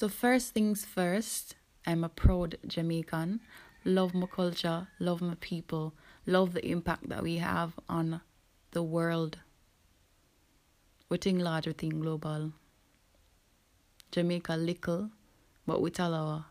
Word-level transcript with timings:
So, 0.00 0.08
first 0.08 0.54
things 0.54 0.86
first, 0.86 1.56
I'm 1.86 2.04
a 2.04 2.08
proud 2.08 2.56
Jamaican. 2.66 3.40
Love 3.84 4.14
my 4.14 4.24
culture, 4.24 4.88
love 4.98 5.20
my 5.20 5.34
people, 5.42 5.92
love 6.24 6.54
the 6.54 6.66
impact 6.66 7.10
that 7.10 7.22
we 7.22 7.36
have 7.36 7.78
on 7.86 8.22
the 8.70 8.82
world. 8.82 9.40
We 11.10 11.18
think 11.18 11.42
large, 11.42 11.66
we 11.66 11.74
global. 11.74 12.54
Jamaica 14.10 14.54
little, 14.54 15.10
but 15.66 15.82
with 15.82 16.00
our 16.00 16.46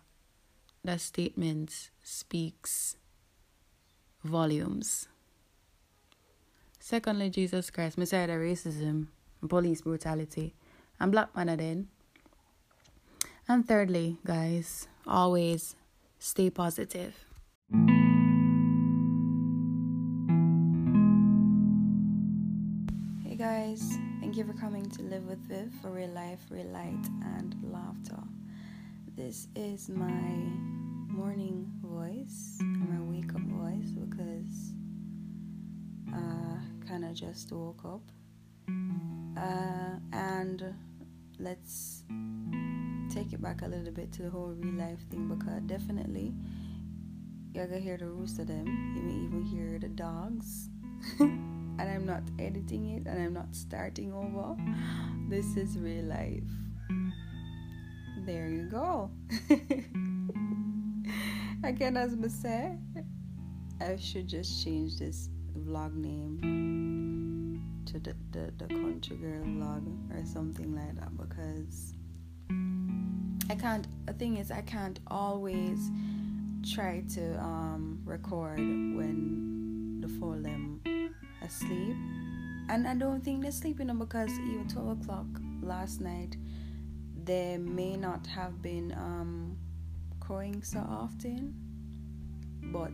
that 0.84 1.02
statement 1.02 1.89
speaks 2.04 2.97
volumes. 4.23 5.07
Secondly, 6.79 7.31
Jesus 7.31 7.71
Christ, 7.71 7.97
Messiah 7.97 8.27
racism, 8.27 9.07
police 9.50 9.81
brutality, 9.81 10.54
and 11.00 11.11
black 11.11 11.36
man 11.36 11.57
then. 11.57 11.88
And 13.50 13.68
thirdly, 13.68 14.18
guys, 14.23 14.88
always 15.07 15.75
stay 16.19 16.51
positive. 16.51 17.15
Hey 23.25 23.36
guys, 23.36 23.97
thank 24.21 24.38
you 24.38 24.46
for 24.46 24.54
coming 24.54 24.86
to 24.91 25.01
Live 25.01 25.25
with 25.25 25.39
Viv 25.47 25.74
for 25.82 25.89
real 25.89 26.10
life, 26.10 26.41
real 26.51 26.68
light, 26.68 27.04
and 27.38 27.55
laughter. 27.64 28.21
This 29.18 29.47
is 29.55 29.89
my 29.89 30.29
morning 31.10 31.71
voice, 31.82 32.59
my 32.61 33.02
wake 33.02 33.33
up 33.33 33.41
voice, 33.41 33.89
because 33.89 34.73
uh, 36.13 36.88
kind 36.88 37.03
of 37.03 37.16
just 37.16 37.52
woke 37.52 37.83
up. 37.83 38.03
Uh, 39.36 39.97
and 40.13 40.75
let's 41.39 42.03
take 43.09 43.33
it 43.33 43.41
back 43.41 43.61
a 43.63 43.67
little 43.67 43.91
bit 43.91 44.11
to 44.13 44.23
the 44.23 44.30
whole 44.30 44.49
real 44.49 44.72
mm-hmm. 44.72 44.80
life 44.80 44.99
thing 45.09 45.27
because 45.27 45.61
definitely 45.66 46.33
you're 47.53 47.67
gonna 47.67 47.79
hear 47.79 47.97
the 47.97 48.05
rooster 48.05 48.45
them. 48.45 48.66
You 48.95 49.01
may 49.01 49.25
even 49.25 49.43
hear 49.43 49.79
the 49.79 49.89
dogs. 49.89 50.69
and 51.19 51.79
I'm 51.79 52.05
not 52.05 52.23
editing 52.38 52.89
it 52.91 53.07
and 53.07 53.21
I'm 53.21 53.33
not 53.33 53.55
starting 53.55 54.13
over. 54.13 54.55
This 55.29 55.57
is 55.57 55.77
real 55.77 56.05
life. 56.05 56.43
There 58.25 58.49
you 58.49 58.63
go. 58.63 59.09
Again, 61.63 61.97
as 61.97 62.16
I 62.23 62.27
say, 62.27 62.77
I 63.81 63.95
should 63.95 64.27
just 64.27 64.63
change 64.63 64.99
this 64.99 65.29
vlog 65.57 65.95
name 65.95 67.61
to 67.85 67.99
the, 67.99 68.13
the, 68.31 68.53
the 68.57 68.67
country 68.67 69.17
girl 69.17 69.44
vlog 69.44 69.83
or 70.11 70.25
something 70.25 70.75
like 70.75 70.95
that 70.99 71.17
because 71.17 71.95
I 73.50 73.55
can't. 73.55 73.88
The 74.05 74.14
thing 74.14 74.38
is, 74.38 74.52
I 74.52 74.61
can't 74.61 75.00
always 75.08 75.89
try 76.72 77.03
to 77.16 77.39
um, 77.39 78.00
record 78.06 78.59
when 78.59 80.02
the 80.02 80.08
four 80.08 80.36
of 80.36 80.44
them 80.44 80.81
asleep, 81.41 81.95
and 82.69 82.88
I 82.88 82.94
don't 82.94 83.23
think 83.23 83.41
they're 83.41 83.52
sleeping 83.52 83.88
because 83.97 84.31
even 84.31 84.67
twelve 84.67 85.02
o'clock 85.02 85.25
last 85.64 86.00
night, 86.00 86.38
they 87.23 87.58
may 87.58 87.95
not 87.97 88.28
have 88.28 88.61
been 88.61 88.91
um, 88.91 89.58
crowing 90.19 90.61
so 90.61 90.80
often, 90.88 91.56
but 92.66 92.94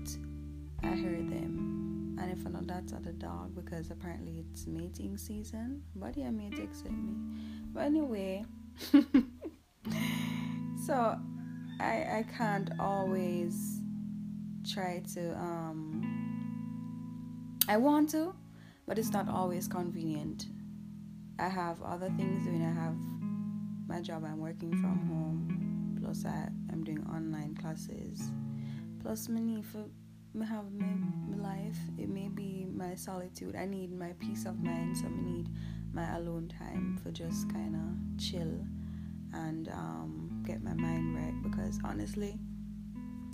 I 0.83 0.95
heard 0.95 1.29
them. 1.29 2.17
And 2.17 2.31
if 2.31 2.47
I 2.47 2.49
know 2.49 2.61
that's 2.63 2.93
not 2.93 3.05
a 3.05 3.11
dog 3.11 3.53
because 3.55 3.91
apparently 3.91 4.45
it's 4.49 4.67
mating 4.67 5.17
season, 5.17 5.81
but 5.97 6.15
yeah, 6.15 6.29
may 6.29 6.49
texted 6.49 6.91
me. 6.91 7.13
But 7.73 7.83
anyway. 7.83 8.45
so 10.85 11.17
I 11.79 12.19
I 12.19 12.25
can't 12.37 12.69
always 12.79 13.81
try 14.71 15.01
to 15.13 15.33
um 15.37 16.15
I 17.67 17.77
want 17.77 18.11
to, 18.11 18.35
but 18.87 18.99
it's 18.99 19.11
not 19.11 19.27
always 19.27 19.67
convenient. 19.67 20.45
I 21.39 21.47
have 21.49 21.81
other 21.81 22.09
things 22.11 22.45
doing. 22.45 22.63
I 22.63 22.71
have 22.71 22.95
my 23.87 23.99
job. 24.01 24.23
I'm 24.23 24.39
working 24.39 24.69
from 24.69 24.99
home. 25.07 25.97
Plus, 26.01 26.25
I 26.25 26.49
am 26.71 26.83
doing 26.83 27.03
online 27.07 27.55
classes. 27.55 28.31
Plus, 29.01 29.27
my 29.27 29.39
need 29.39 29.65
for 29.65 29.85
me 30.35 30.45
have 30.45 30.71
my, 30.71 30.85
my 31.35 31.37
life. 31.37 31.77
It 31.97 32.09
may 32.09 32.27
be 32.27 32.67
my 32.71 32.93
solitude. 32.93 33.55
I 33.55 33.65
need 33.65 33.91
my 33.91 34.13
peace 34.19 34.45
of 34.45 34.61
mind. 34.61 34.97
So 34.97 35.07
I 35.07 35.21
need 35.23 35.49
my 35.91 36.15
alone 36.17 36.47
time 36.47 36.99
for 37.01 37.09
just 37.09 37.49
kind 37.51 37.75
of 37.75 38.23
chill 38.23 38.59
and 39.33 39.67
um, 39.69 40.24
get 40.45 40.63
my 40.63 40.73
mind 40.73 41.15
right 41.15 41.41
because 41.43 41.79
honestly 41.83 42.37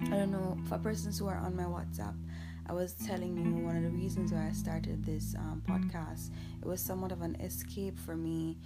i 0.04 0.10
don't 0.10 0.32
know 0.32 0.58
for 0.68 0.78
persons 0.78 1.20
who 1.20 1.28
are 1.28 1.38
on 1.38 1.56
my 1.56 1.64
whatsapp 1.64 2.16
i 2.68 2.74
was 2.74 2.94
telling 2.94 3.38
you 3.38 3.66
one 3.66 3.76
of 3.76 3.84
the 3.84 3.90
reasons 3.90 4.32
why 4.32 4.48
i 4.48 4.52
started 4.52 5.04
this 5.04 5.36
um, 5.36 5.62
podcast. 5.68 6.30
It 6.62 6.68
was 6.68 6.80
somewhat 6.82 7.12
of 7.12 7.22
an 7.22 7.36
escape 7.42 8.00
for 8.00 8.16
me 8.16 8.58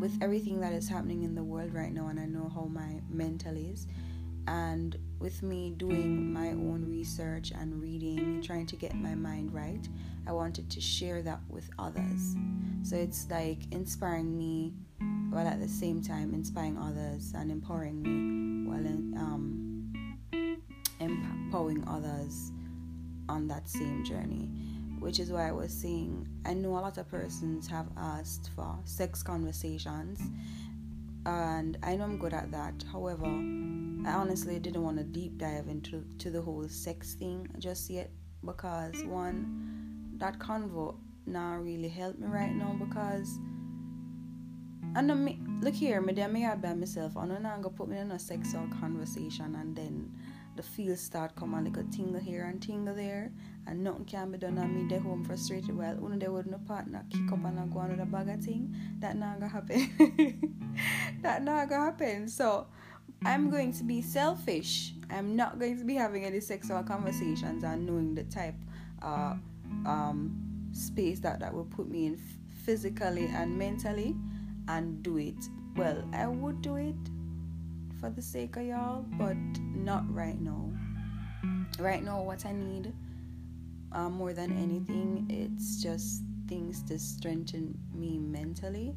with 0.00 0.16
everything 0.20 0.60
that 0.60 0.72
is 0.72 0.88
happening 0.88 1.22
in 1.22 1.34
the 1.34 1.42
world 1.42 1.72
right 1.72 1.92
now 1.92 2.08
and 2.08 2.18
i 2.18 2.26
know 2.26 2.50
how 2.54 2.64
my 2.64 3.00
mental 3.08 3.56
is. 3.56 3.86
And 4.46 4.96
with 5.20 5.42
me 5.42 5.70
doing 5.76 6.32
my 6.32 6.48
own 6.48 6.84
research 6.88 7.52
and 7.52 7.80
reading 7.80 8.42
trying 8.42 8.66
to 8.66 8.76
get 8.76 8.94
my 8.94 9.14
mind 9.14 9.52
right 9.54 9.86
i 10.26 10.32
wanted 10.32 10.68
to 10.70 10.80
share 10.80 11.22
that 11.22 11.40
with 11.48 11.70
others. 11.78 12.36
So 12.82 12.96
it's 12.96 13.28
like 13.30 13.58
inspiring 13.70 14.36
me 14.36 14.72
while 15.30 15.46
at 15.46 15.60
the 15.60 15.68
same 15.68 16.02
time 16.02 16.34
inspiring 16.34 16.76
others 16.76 17.32
and 17.34 17.50
empowering 17.50 18.02
me 18.02 18.68
while 18.68 18.86
um, 19.22 20.16
empowering 20.98 21.84
others 21.88 22.52
on 23.28 23.46
that 23.48 23.68
same 23.68 24.04
journey. 24.04 24.48
Which 24.98 25.18
is 25.18 25.30
why 25.30 25.48
I 25.48 25.52
was 25.52 25.72
saying 25.72 26.28
I 26.44 26.52
know 26.52 26.70
a 26.70 26.80
lot 26.80 26.98
of 26.98 27.08
persons 27.08 27.66
have 27.68 27.86
asked 27.96 28.50
for 28.54 28.78
sex 28.84 29.22
conversations, 29.22 30.20
and 31.24 31.78
I 31.82 31.96
know 31.96 32.04
I'm 32.04 32.18
good 32.18 32.34
at 32.34 32.50
that. 32.50 32.84
However, 32.92 33.24
I 33.24 34.12
honestly 34.12 34.58
didn't 34.58 34.82
want 34.82 34.98
to 34.98 35.04
deep 35.04 35.38
dive 35.38 35.68
into 35.68 36.04
to 36.18 36.30
the 36.30 36.42
whole 36.42 36.68
sex 36.68 37.14
thing 37.14 37.48
just 37.58 37.88
yet 37.88 38.10
because 38.44 39.02
one, 39.04 40.16
that 40.18 40.38
convo 40.38 40.96
now 41.26 41.56
really 41.56 41.88
helped 41.88 42.18
me 42.18 42.26
right 42.26 42.54
now 42.54 42.76
because 42.78 43.38
and 44.96 45.24
me, 45.24 45.38
look 45.60 45.74
here, 45.74 46.00
me 46.00 46.12
there 46.12 46.28
me 46.28 46.42
had 46.42 46.60
by 46.60 46.74
myself. 46.74 47.16
I 47.16 47.26
don't 47.26 47.62
go 47.62 47.70
put 47.70 47.88
me 47.88 47.98
in 47.98 48.10
a 48.10 48.18
sexual 48.18 48.66
conversation 48.80 49.54
and 49.54 49.76
then 49.76 50.12
the 50.56 50.62
feels 50.62 51.00
start 51.00 51.36
coming 51.36 51.64
like 51.64 51.76
a 51.76 51.84
tingle 51.90 52.20
here 52.20 52.44
and 52.44 52.60
tingle 52.60 52.94
there. 52.94 53.30
And 53.66 53.84
nothing 53.84 54.04
can 54.04 54.32
be 54.32 54.38
done 54.38 54.58
and 54.58 54.74
me 54.74 54.88
they 54.88 55.00
home 55.00 55.24
frustrated 55.24 55.76
well 55.76 55.94
one 55.96 56.18
they 56.18 56.28
would 56.28 56.46
no 56.46 56.58
partner 56.58 57.04
kick 57.10 57.30
up 57.30 57.44
and 57.44 57.60
I 57.60 57.66
go 57.66 57.78
on 57.80 57.90
with 57.90 58.00
a 58.00 58.06
bag 58.06 58.28
of 58.28 58.44
thing. 58.44 58.74
That 58.98 59.16
not 59.16 59.38
gonna 59.38 59.52
happen. 59.52 60.56
That 61.22 61.42
not 61.42 61.68
gonna 61.68 61.84
happen. 61.84 62.28
So 62.28 62.66
I'm 63.24 63.50
going 63.50 63.72
to 63.74 63.84
be 63.84 64.02
selfish. 64.02 64.94
I'm 65.10 65.36
not 65.36 65.58
going 65.58 65.78
to 65.78 65.84
be 65.84 65.94
having 65.94 66.24
any 66.24 66.40
sexual 66.40 66.82
conversations 66.82 67.62
and 67.64 67.86
knowing 67.86 68.14
the 68.14 68.24
type 68.24 68.54
uh 69.02 69.34
um 69.86 70.36
space 70.72 71.20
that 71.20 71.40
that 71.40 71.54
will 71.54 71.64
put 71.64 71.88
me 71.88 72.06
in 72.06 72.20
physically 72.64 73.26
and 73.26 73.56
mentally 73.56 74.16
and 74.76 75.02
do 75.02 75.18
it. 75.18 75.48
Well, 75.76 76.02
I 76.12 76.26
would 76.26 76.62
do 76.62 76.76
it 76.76 76.94
for 78.00 78.10
the 78.10 78.22
sake 78.22 78.56
of 78.56 78.64
y'all, 78.64 79.04
but 79.18 79.36
not 79.74 80.04
right 80.12 80.40
now. 80.40 80.70
Right 81.78 82.02
now, 82.02 82.22
what 82.22 82.46
I 82.46 82.52
need 82.52 82.92
uh, 83.92 84.08
more 84.08 84.32
than 84.32 84.52
anything, 84.52 85.26
it's 85.28 85.82
just 85.82 86.22
things 86.46 86.82
to 86.84 86.98
strengthen 86.98 87.78
me 87.94 88.18
mentally, 88.18 88.94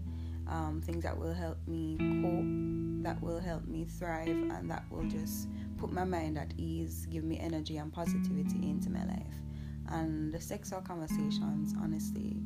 um, 0.48 0.82
things 0.84 1.04
that 1.04 1.18
will 1.18 1.34
help 1.34 1.58
me 1.68 1.98
cope, 1.98 3.04
that 3.04 3.22
will 3.22 3.40
help 3.40 3.66
me 3.68 3.86
thrive, 3.86 4.28
and 4.28 4.70
that 4.70 4.84
will 4.92 5.08
just 5.08 5.48
put 5.78 5.92
my 5.92 6.04
mind 6.04 6.38
at 6.38 6.54
ease, 6.58 7.08
give 7.10 7.24
me 7.24 7.40
energy 7.40 7.78
and 7.78 7.92
positivity 7.92 8.70
into 8.70 8.90
my 8.90 9.06
life. 9.06 9.36
And 9.90 10.34
the 10.34 10.40
sexual 10.40 10.82
conversations, 10.82 11.74
honestly, 11.82 12.38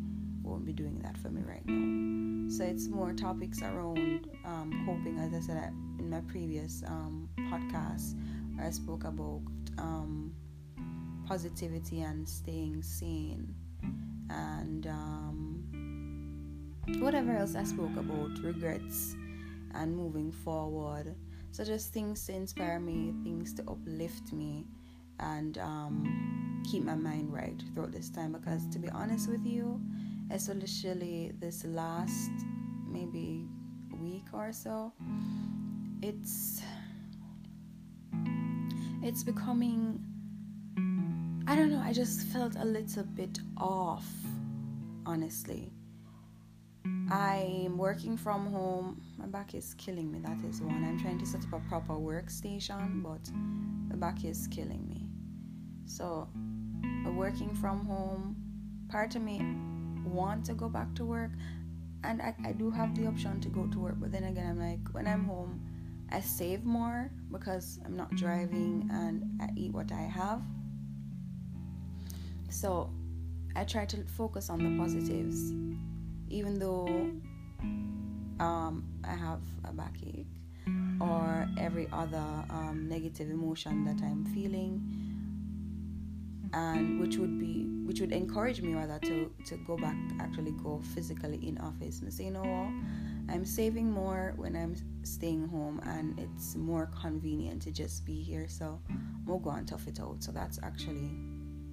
won't 0.47 0.65
be 0.65 0.73
doing 0.73 0.99
that 1.03 1.17
for 1.17 1.29
me 1.29 1.41
right 1.45 1.65
now. 1.65 2.49
So 2.49 2.63
it's 2.63 2.87
more 2.87 3.13
topics 3.13 3.61
around 3.61 4.27
um, 4.45 4.83
coping, 4.85 5.19
as 5.19 5.33
I 5.33 5.39
said 5.45 5.73
in 5.99 6.09
my 6.09 6.21
previous 6.21 6.83
um, 6.87 7.29
podcast, 7.51 8.15
I 8.59 8.69
spoke 8.71 9.03
about 9.03 9.41
um, 9.77 10.33
positivity 11.27 12.01
and 12.01 12.27
staying 12.27 12.81
sane, 12.81 13.53
and 14.29 14.87
um, 14.87 15.63
whatever 16.99 17.35
else 17.35 17.55
I 17.55 17.63
spoke 17.63 17.95
about, 17.97 18.39
regrets 18.41 19.15
and 19.75 19.95
moving 19.95 20.31
forward. 20.31 21.13
So 21.51 21.63
just 21.63 21.91
things 21.93 22.25
to 22.27 22.33
inspire 22.33 22.79
me, 22.79 23.13
things 23.23 23.53
to 23.55 23.63
uplift 23.63 24.31
me, 24.31 24.65
and 25.19 25.57
um, 25.57 26.63
keep 26.69 26.83
my 26.83 26.95
mind 26.95 27.33
right 27.33 27.61
throughout 27.73 27.91
this 27.91 28.09
time. 28.09 28.31
Because 28.31 28.67
to 28.69 28.79
be 28.79 28.89
honest 28.89 29.29
with 29.29 29.45
you, 29.45 29.81
especially 30.31 31.31
this 31.39 31.63
last 31.65 32.31
maybe 32.87 33.47
week 34.01 34.25
or 34.33 34.51
so 34.51 34.93
it's 36.01 36.61
it's 39.01 39.23
becoming 39.23 40.03
I 41.49 41.55
don't 41.55 41.71
know, 41.71 41.79
I 41.79 41.93
just 41.93 42.27
felt 42.27 42.57
a 42.57 42.65
little 42.65 43.03
bit 43.03 43.39
off, 43.55 44.05
honestly. 45.05 45.71
I'm 47.09 47.77
working 47.77 48.17
from 48.17 48.51
home. 48.51 49.01
My 49.17 49.27
back 49.27 49.55
is 49.55 49.73
killing 49.75 50.11
me. 50.11 50.19
That 50.19 50.43
is 50.43 50.61
one. 50.61 50.83
I'm 50.83 50.99
trying 50.99 51.17
to 51.19 51.25
set 51.25 51.45
up 51.45 51.53
a 51.53 51.69
proper 51.69 51.93
workstation, 51.93 53.01
but 53.01 53.23
the 53.89 53.95
back 53.95 54.25
is 54.25 54.45
killing 54.47 54.89
me. 54.89 55.09
So, 55.85 56.27
working 57.15 57.55
from 57.55 57.85
home, 57.85 58.35
part 58.89 59.15
of 59.15 59.21
me 59.21 59.39
want 60.07 60.45
to 60.45 60.53
go 60.53 60.69
back 60.69 60.93
to 60.95 61.05
work, 61.05 61.31
and 62.03 62.21
I, 62.21 62.33
I 62.45 62.51
do 62.53 62.71
have 62.71 62.95
the 62.95 63.07
option 63.07 63.39
to 63.41 63.49
go 63.49 63.67
to 63.67 63.79
work. 63.79 63.95
But 63.97 64.11
then 64.11 64.23
again, 64.23 64.47
I'm 64.47 64.59
like, 64.59 64.93
when 64.93 65.07
I'm 65.07 65.25
home, 65.25 65.61
I 66.11 66.21
save 66.21 66.63
more 66.63 67.11
because 67.31 67.79
I'm 67.85 67.97
not 67.97 68.15
driving 68.15 68.89
and 68.91 69.41
I 69.41 69.49
eat 69.55 69.73
what 69.73 69.91
I 69.91 70.01
have. 70.01 70.41
So 72.49 72.89
I 73.55 73.63
try 73.63 73.85
to 73.85 73.97
focus 74.03 74.49
on 74.49 74.59
the 74.59 74.81
positives, 74.81 75.51
even 76.29 76.59
though 76.59 76.87
um, 78.39 78.85
I 79.03 79.15
have 79.15 79.41
a 79.65 79.73
backache 79.73 80.27
or 81.01 81.47
every 81.57 81.87
other 81.91 82.23
um, 82.49 82.87
negative 82.89 83.29
emotion 83.29 83.83
that 83.85 84.01
I'm 84.03 84.25
feeling, 84.33 84.81
and 86.53 86.99
which 86.99 87.17
would 87.17 87.39
be 87.39 87.65
which 87.85 88.01
would 88.01 88.11
encourage 88.11 88.61
me 88.61 88.73
rather 88.73 88.99
to 88.99 89.31
to 89.45 89.55
go 89.65 89.77
back 89.77 89.95
actually 90.19 90.51
go 90.63 90.81
physically 90.93 91.39
in 91.47 91.57
office 91.59 92.01
and 92.01 92.13
say 92.13 92.25
you 92.25 92.31
know 92.31 92.41
what 92.41 93.33
I'm 93.33 93.45
saving 93.45 93.91
more 93.91 94.33
when 94.37 94.55
I'm 94.55 94.75
staying 95.03 95.47
home 95.47 95.81
and 95.83 96.17
it's 96.19 96.55
more 96.55 96.89
convenient 97.01 97.61
to 97.63 97.71
just 97.71 98.05
be 98.05 98.21
here 98.21 98.47
so 98.47 98.79
we'll 99.25 99.39
go 99.39 99.49
and 99.51 99.67
tough 99.67 99.87
it 99.87 99.99
out 99.99 100.23
so 100.23 100.31
that's 100.31 100.59
actually 100.63 101.11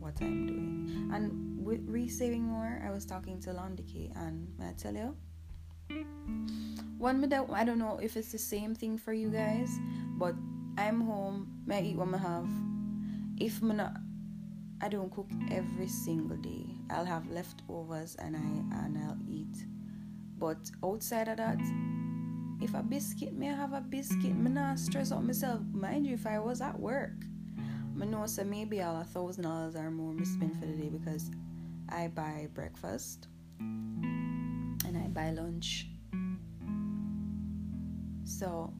what 0.04 0.20
I'm 0.20 0.46
doing. 0.46 1.10
And 1.12 1.64
with 1.64 1.88
resaving 1.88 2.42
more, 2.42 2.80
I 2.86 2.90
was 2.90 3.06
talking 3.06 3.40
to 3.40 3.50
Londike, 3.50 4.14
and 4.16 4.46
I 4.62 4.72
tell 4.72 4.94
you, 4.94 5.16
one 6.98 7.20
minute 7.20 7.46
I 7.52 7.64
don't 7.64 7.78
know 7.78 7.98
if 8.02 8.16
it's 8.16 8.30
the 8.30 8.38
same 8.38 8.74
thing 8.74 8.98
for 8.98 9.14
you 9.14 9.30
guys, 9.30 9.70
but 10.18 10.34
I'm 10.76 11.00
home, 11.00 11.62
may 11.66 11.78
I 11.78 11.82
eat 11.82 11.96
what 11.96 12.14
I 12.14 12.18
have. 12.18 12.48
If 13.38 13.62
I'm 13.62 13.76
not, 13.76 13.96
I 14.84 14.88
don't 14.88 15.10
cook 15.10 15.30
every 15.50 15.88
single 15.88 16.36
day. 16.36 16.66
I'll 16.90 17.06
have 17.06 17.26
leftovers 17.30 18.16
and 18.16 18.36
I 18.36 18.84
and 18.84 18.98
I'll 18.98 19.16
eat. 19.26 19.64
But 20.38 20.70
outside 20.84 21.26
of 21.28 21.38
that, 21.38 21.58
if 22.60 22.74
a 22.74 22.82
biscuit 22.82 23.32
may 23.32 23.48
I 23.48 23.54
have 23.54 23.72
a 23.72 23.80
biscuit, 23.80 24.36
me 24.36 24.50
not 24.50 24.78
stress 24.78 25.10
out 25.10 25.24
myself. 25.24 25.62
Mind 25.72 26.06
you, 26.06 26.12
if 26.12 26.26
I 26.26 26.38
was 26.38 26.60
at 26.60 26.78
work, 26.78 27.14
I 27.98 28.04
know 28.04 28.26
so 28.26 28.44
maybe 28.44 28.82
I'll 28.82 29.00
a 29.00 29.04
thousand 29.04 29.44
dollars 29.44 29.74
or 29.74 29.90
more 29.90 30.12
me 30.12 30.26
spend 30.26 30.60
for 30.60 30.66
the 30.66 30.74
day 30.74 30.90
because 30.90 31.30
I 31.88 32.08
buy 32.08 32.48
breakfast 32.52 33.28
and 33.58 34.98
I 35.02 35.08
buy 35.08 35.30
lunch. 35.30 35.86
So 38.24 38.70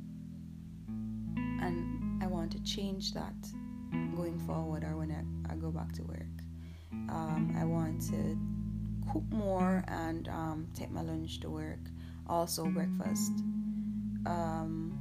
and 1.62 2.23
I 2.23 2.27
want 2.27 2.53
to 2.53 2.62
change 2.62 3.15
that 3.15 3.33
going 4.14 4.38
forward 4.46 4.85
or 4.85 4.96
when 4.96 5.11
I, 5.11 5.52
I 5.52 5.56
go 5.56 5.70
back 5.70 5.93
to 5.94 6.02
work. 6.02 6.26
Um, 7.08 7.55
I 7.58 7.64
want 7.64 8.00
to 8.11 8.38
cook 9.12 9.25
more 9.31 9.85
and 9.88 10.29
um, 10.29 10.69
take 10.75 10.91
my 10.91 11.02
lunch 11.02 11.41
to 11.41 11.50
work, 11.50 11.81
also 12.29 12.67
breakfast. 12.67 13.32
Um, 14.26 14.99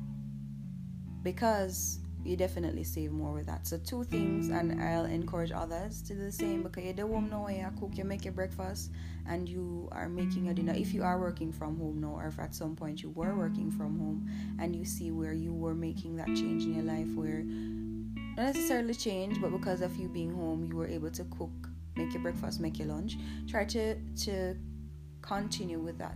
because 1.23 1.99
you 2.25 2.37
definitely 2.37 2.83
save 2.83 3.11
more 3.11 3.33
with 3.33 3.45
that. 3.47 3.67
So 3.67 3.77
two 3.77 4.03
things, 4.05 4.49
and 4.49 4.81
I'll 4.81 5.05
encourage 5.05 5.51
others 5.51 6.01
to 6.03 6.13
do 6.13 6.21
the 6.21 6.31
same 6.31 6.63
because 6.63 6.83
you 6.83 6.93
don't 6.93 7.29
know 7.29 7.41
when 7.41 7.57
you 7.57 7.67
cook, 7.79 7.97
you 7.97 8.05
make 8.05 8.23
your 8.23 8.33
breakfast, 8.33 8.91
and 9.27 9.47
you 9.47 9.89
are 9.91 10.07
making 10.07 10.49
a 10.49 10.53
dinner. 10.53 10.73
If 10.73 10.93
you 10.93 11.03
are 11.03 11.19
working 11.19 11.51
from 11.51 11.77
home 11.77 11.99
now, 11.99 12.15
or 12.15 12.27
if 12.27 12.39
at 12.39 12.55
some 12.55 12.75
point 12.75 13.01
you 13.01 13.09
were 13.11 13.35
working 13.35 13.71
from 13.71 13.99
home, 13.99 14.29
and 14.59 14.75
you 14.75 14.85
see 14.85 15.11
where 15.11 15.33
you 15.33 15.53
were 15.53 15.75
making 15.75 16.15
that 16.17 16.27
change 16.27 16.63
in 16.63 16.75
your 16.75 16.83
life, 16.83 17.13
where 17.15 17.43
not 18.35 18.45
necessarily 18.45 18.93
change, 18.93 19.39
but 19.41 19.51
because 19.51 19.81
of 19.81 19.95
you 19.95 20.07
being 20.07 20.33
home, 20.33 20.65
you 20.65 20.75
were 20.75 20.87
able 20.87 21.11
to 21.11 21.23
cook, 21.25 21.51
make 21.95 22.13
your 22.13 22.21
breakfast, 22.21 22.59
make 22.59 22.79
your 22.79 22.87
lunch. 22.87 23.17
Try 23.47 23.65
to 23.65 23.95
to 23.95 24.55
continue 25.21 25.79
with 25.79 25.97
that 25.99 26.15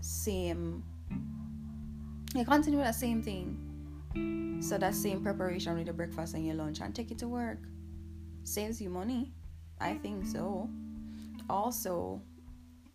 same. 0.00 0.84
Yeah, 2.34 2.44
continue 2.44 2.78
with 2.78 2.86
that 2.86 2.94
same 2.94 3.22
thing 3.22 4.60
so 4.62 4.78
that 4.78 4.94
same 4.94 5.22
preparation 5.22 5.76
with 5.76 5.86
your 5.86 5.94
breakfast 5.94 6.34
and 6.34 6.46
your 6.46 6.54
lunch 6.54 6.80
and 6.80 6.94
take 6.94 7.10
it 7.10 7.18
to 7.18 7.28
work 7.28 7.58
saves 8.44 8.80
you 8.80 8.90
money. 8.90 9.32
I 9.80 9.94
think 9.94 10.26
so. 10.26 10.68
Also, 11.50 12.22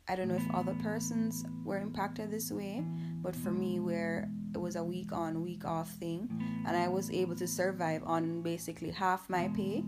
I 0.08 0.16
don't 0.16 0.30
know 0.30 0.36
if 0.36 0.56
other 0.56 0.76
persons 0.82 1.44
were 1.66 1.78
impacted 1.78 2.32
this 2.32 2.52
way, 2.52 2.84
but 3.22 3.36
for 3.36 3.52
me, 3.52 3.80
where 3.80 4.30
it 4.54 4.60
was 4.60 4.76
a 4.76 4.84
week 4.84 5.12
on, 5.12 5.44
week 5.44 5.66
off 5.66 5.90
thing, 5.92 6.30
and 6.66 6.76
I 6.76 6.88
was 6.88 7.12
able 7.12 7.36
to 7.36 7.48
survive 7.48 8.04
on 8.06 8.42
basically 8.42 8.92
half 8.92 9.30
my 9.30 9.50
pay, 9.50 9.84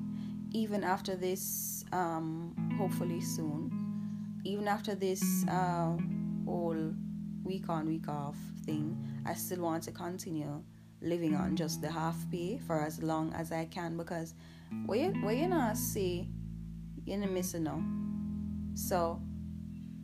even 0.51 0.83
after 0.83 1.15
this, 1.15 1.85
um, 1.91 2.55
hopefully 2.77 3.21
soon, 3.21 3.71
even 4.43 4.67
after 4.67 4.95
this 4.95 5.45
uh, 5.47 5.95
whole 6.45 6.93
week 7.43 7.69
on, 7.69 7.87
week 7.87 8.07
off 8.07 8.37
thing, 8.65 8.97
I 9.25 9.33
still 9.33 9.61
want 9.61 9.83
to 9.83 9.91
continue 9.91 10.61
living 11.01 11.35
on 11.35 11.55
just 11.55 11.81
the 11.81 11.89
half 11.89 12.17
pay 12.29 12.59
for 12.67 12.81
as 12.81 13.01
long 13.01 13.33
as 13.33 13.51
I 13.51 13.65
can 13.65 13.95
because 13.95 14.33
what 14.85 14.99
you 14.99 15.11
what 15.21 15.37
you 15.37 15.47
not 15.47 15.77
see 15.77 16.27
you're 17.05 17.17
not 17.17 17.31
missing 17.31 17.63
now. 17.63 17.81
So 18.75 19.21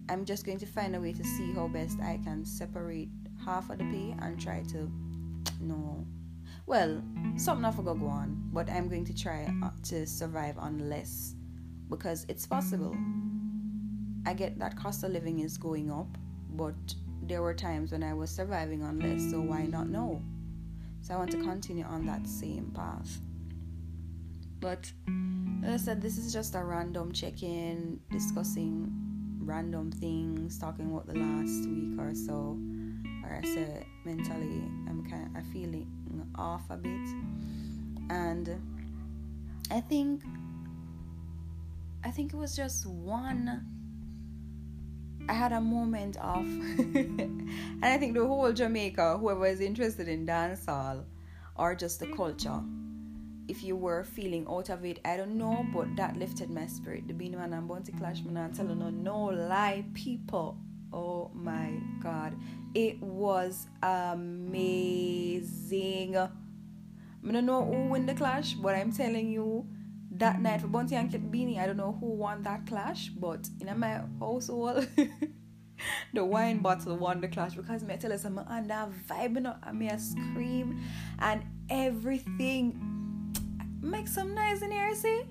I'm 0.10 0.26
just 0.26 0.46
going 0.46 0.58
to 0.60 0.66
find 0.66 0.96
a 0.96 1.02
way 1.02 1.14
to 1.14 1.24
see 1.24 1.54
how 1.54 1.68
best 1.68 2.00
I 2.00 2.20
can 2.24 2.46
separate 2.46 3.10
half 3.46 3.70
of 3.70 3.78
the 3.78 3.84
pay 3.86 4.16
and 4.22 4.40
try 4.40 4.64
to 4.64 4.92
no 5.62 6.06
well 6.66 7.02
something 7.38 7.66
I 7.66 7.72
forgot 7.72 8.00
go 8.00 8.08
on 8.08 8.50
but 8.52 8.70
I'm 8.70 8.90
going 8.90 9.06
to 9.06 9.16
try 9.16 9.50
uh, 9.64 9.70
to 9.84 10.06
survive 10.06 10.58
on 10.58 10.90
less 10.90 11.36
because 11.90 12.26
it's 12.28 12.48
possible 12.48 12.96
I 14.26 14.34
get 14.34 14.58
that 14.60 14.76
cost 14.76 15.04
of 15.04 15.12
living 15.12 15.40
is 15.40 15.58
going 15.58 15.92
up 15.92 16.18
but 16.52 16.76
there 17.22 17.42
were 17.42 17.54
times 17.54 17.92
when 17.92 18.04
I 18.04 18.14
was 18.14 18.30
surviving 18.30 18.84
on 18.84 19.00
less 19.00 19.30
so 19.30 19.40
why 19.40 19.66
not 19.66 19.88
know 19.88 20.22
so 21.06 21.14
I 21.14 21.18
want 21.18 21.30
to 21.34 21.38
continue 21.38 21.86
on 21.86 22.08
that 22.08 22.26
same 22.26 22.72
path. 22.74 23.20
But 24.60 24.92
as 25.64 25.82
I 25.82 25.86
said, 25.86 26.02
this 26.02 26.18
is 26.18 26.34
just 26.34 26.56
a 26.56 26.64
random 26.64 27.12
check 27.12 27.44
in, 27.44 28.00
discussing 28.10 28.92
random 29.40 29.92
things, 29.92 30.58
talking 30.58 30.90
about 30.90 31.06
the 31.06 31.14
last 31.14 31.70
week 31.70 32.00
or 32.00 32.16
so. 32.16 32.58
Or 33.28 33.42
I 33.44 33.48
said, 33.48 33.86
mentally, 34.04 34.64
I'm 34.88 35.06
kind 35.10 35.36
of 35.36 35.46
feeling 35.48 35.88
off 36.36 36.64
a 36.70 36.78
bit. 36.78 37.08
And 38.10 38.62
I 39.72 39.82
think, 39.82 40.24
I 42.04 42.12
think 42.12 42.34
it 42.34 42.38
was 42.38 42.56
just 42.56 42.86
one 42.86 43.66
I 45.28 45.34
had 45.34 45.54
a 45.54 45.62
moment 45.62 46.18
of, 46.18 46.46
and 46.78 47.50
I 47.84 47.98
think 47.98 48.14
the 48.14 48.26
whole 48.26 48.54
Jamaica, 48.54 49.18
whoever 49.18 49.48
is 49.48 49.60
interested 49.60 50.08
in 50.08 50.26
dancehall 50.26 51.04
or 51.56 51.74
just 51.74 52.00
the 52.00 52.08
culture, 52.08 52.62
if 53.48 53.64
you 53.64 53.76
were 53.76 54.04
feeling 54.04 54.46
out 54.50 54.70
of 54.70 54.86
it, 54.86 55.00
I 55.04 55.18
don't 55.18 55.38
know, 55.38 55.66
but 55.74 55.96
that 55.96 56.18
lifted 56.18 56.50
my 56.50 56.68
spirit. 56.68 57.08
The 57.08 57.14
Beenie 57.14 57.38
Man 57.38 57.54
and 57.54 57.68
Bounty 57.68 57.92
Clash, 57.92 58.24
man, 58.24 58.38
I'm 58.38 58.54
telling 58.54 58.80
you, 58.80 58.92
no 58.92 59.26
lie, 59.26 59.86
people. 59.94 60.58
Oh 60.96 61.30
my 61.34 61.74
God, 62.02 62.34
it 62.74 63.02
was 63.02 63.68
amazing. 63.84 65.36
I 66.18 66.30
don't 67.32 67.46
know 67.46 67.66
who 67.66 67.90
won 67.90 68.06
the 68.06 68.14
clash, 68.14 68.54
but 68.54 68.76
I'm 68.76 68.94
telling 68.94 69.30
you, 69.30 69.68
that 70.18 70.42
night 70.42 70.62
for 70.62 70.68
Bounty 70.68 70.96
and 70.96 71.32
Beenie. 71.32 71.60
I 71.60 71.66
don't 71.66 71.78
know 71.78 71.98
who 72.00 72.08
won 72.08 72.44
that 72.44 72.66
clash, 72.66 73.10
but 73.10 73.50
in 73.60 73.80
my 73.80 74.02
household, 74.20 74.88
the 76.14 76.24
wine 76.24 76.60
bottle 76.60 76.98
won 76.98 77.22
the 77.22 77.28
clash 77.28 77.56
because 77.56 77.84
me 77.84 77.98
tell 77.98 78.14
us 78.14 78.24
I'm 78.26 78.40
under 78.40 78.88
vibe, 79.10 79.36
you 79.36 79.42
know, 79.42 79.56
I 79.62 79.72
may 79.72 79.96
scream 79.98 80.82
and 81.20 81.44
everything. 81.70 82.80
Make 83.82 84.08
some 84.08 84.34
noise 84.34 84.62
in 84.62 84.72
here, 84.72 84.96
see? 84.96 85.24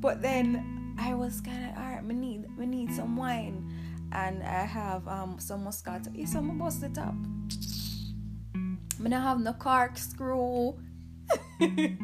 But 0.00 0.22
then 0.22 0.96
I 0.98 1.14
was 1.14 1.40
kind 1.40 1.70
of 1.70 1.76
alright. 1.76 2.04
We 2.04 2.14
need, 2.14 2.46
we 2.58 2.66
need 2.66 2.92
some 2.92 3.16
wine, 3.16 3.70
and 4.16 4.42
I 4.42 4.64
have 4.64 5.06
um 5.06 5.38
some 5.38 5.66
Moscato. 5.66 6.10
It's 6.14 6.32
some 6.32 6.58
bust 6.58 6.82
it 6.82 6.98
up. 6.98 7.14
I 9.04 9.20
have 9.20 9.40
no 9.40 9.52
corkscrew. 9.52 10.74
and 11.60 11.98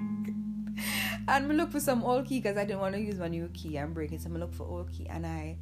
I 1.26 1.38
look 1.40 1.73
for 1.73 1.81
some 1.81 2.04
old 2.04 2.26
key 2.26 2.40
because 2.40 2.57
I 2.57 2.64
didn't 2.64 2.81
want 2.81 2.95
to 2.95 3.00
use 3.00 3.19
my 3.19 3.28
new 3.28 3.49
key 3.54 3.76
and 3.78 3.95
break 3.95 4.12
it. 4.12 4.21
So 4.21 4.31
I 4.31 4.35
look 4.35 4.52
for 4.54 4.64
old 4.64 4.92
key 4.92 5.09
and 5.09 5.26
I 5.26 5.57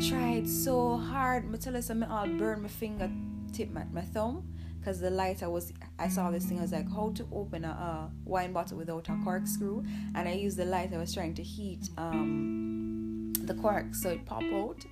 tried 0.00 0.48
so 0.48 0.96
hard. 0.96 1.52
I 1.52 1.56
tell 1.56 1.74
you 1.74 1.82
something, 1.82 2.08
I'll 2.10 2.28
burn 2.38 2.62
my 2.62 2.68
finger 2.68 3.10
tip, 3.52 3.70
my, 3.70 3.84
my 3.92 4.02
thumb 4.02 4.48
because 4.78 5.00
the 5.00 5.10
lighter 5.10 5.50
was 5.50 5.72
I 5.98 6.08
saw 6.08 6.30
this 6.30 6.44
thing 6.44 6.58
I 6.58 6.62
was 6.62 6.70
like 6.70 6.88
how 6.88 7.10
to 7.16 7.26
open 7.32 7.64
a, 7.64 7.70
a 7.70 8.10
wine 8.24 8.52
bottle 8.52 8.78
without 8.78 9.08
a 9.08 9.16
corkscrew 9.24 9.82
and 10.14 10.28
I 10.28 10.32
used 10.34 10.56
the 10.56 10.64
light 10.64 10.94
I 10.94 10.98
was 10.98 11.12
trying 11.12 11.34
to 11.34 11.42
heat 11.42 11.88
um, 11.98 13.32
the 13.42 13.54
cork 13.54 13.96
so 13.96 14.10
it 14.10 14.24
pop 14.24 14.44
out 14.44 14.84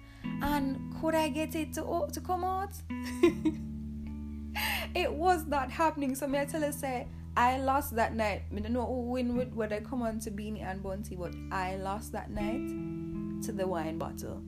and 0.42 0.94
could 1.00 1.14
I 1.14 1.28
get 1.28 1.54
it 1.54 1.72
to 1.74 2.08
to 2.12 2.20
come 2.20 2.44
out 2.44 2.74
it 4.94 5.12
was 5.12 5.46
not 5.46 5.70
happening 5.70 6.14
so 6.14 6.26
me 6.26 6.38
I 6.38 6.44
tell 6.44 6.62
you 6.62 6.72
say 6.72 7.06
I 7.36 7.58
lost 7.58 7.96
that 7.96 8.14
night 8.14 8.42
I 8.54 8.60
don't 8.60 8.72
know 8.72 8.86
who 8.86 9.10
win 9.10 9.36
with 9.36 9.52
whether 9.54 9.76
I 9.76 9.80
come 9.80 10.02
on 10.02 10.20
to 10.20 10.30
Beenie 10.30 10.60
and 10.60 10.82
Bounty 10.82 11.16
but 11.16 11.34
I 11.50 11.76
lost 11.76 12.12
that 12.12 12.30
night 12.30 12.68
to 13.44 13.52
the 13.52 13.66
wine 13.66 13.98
bottle 13.98 14.42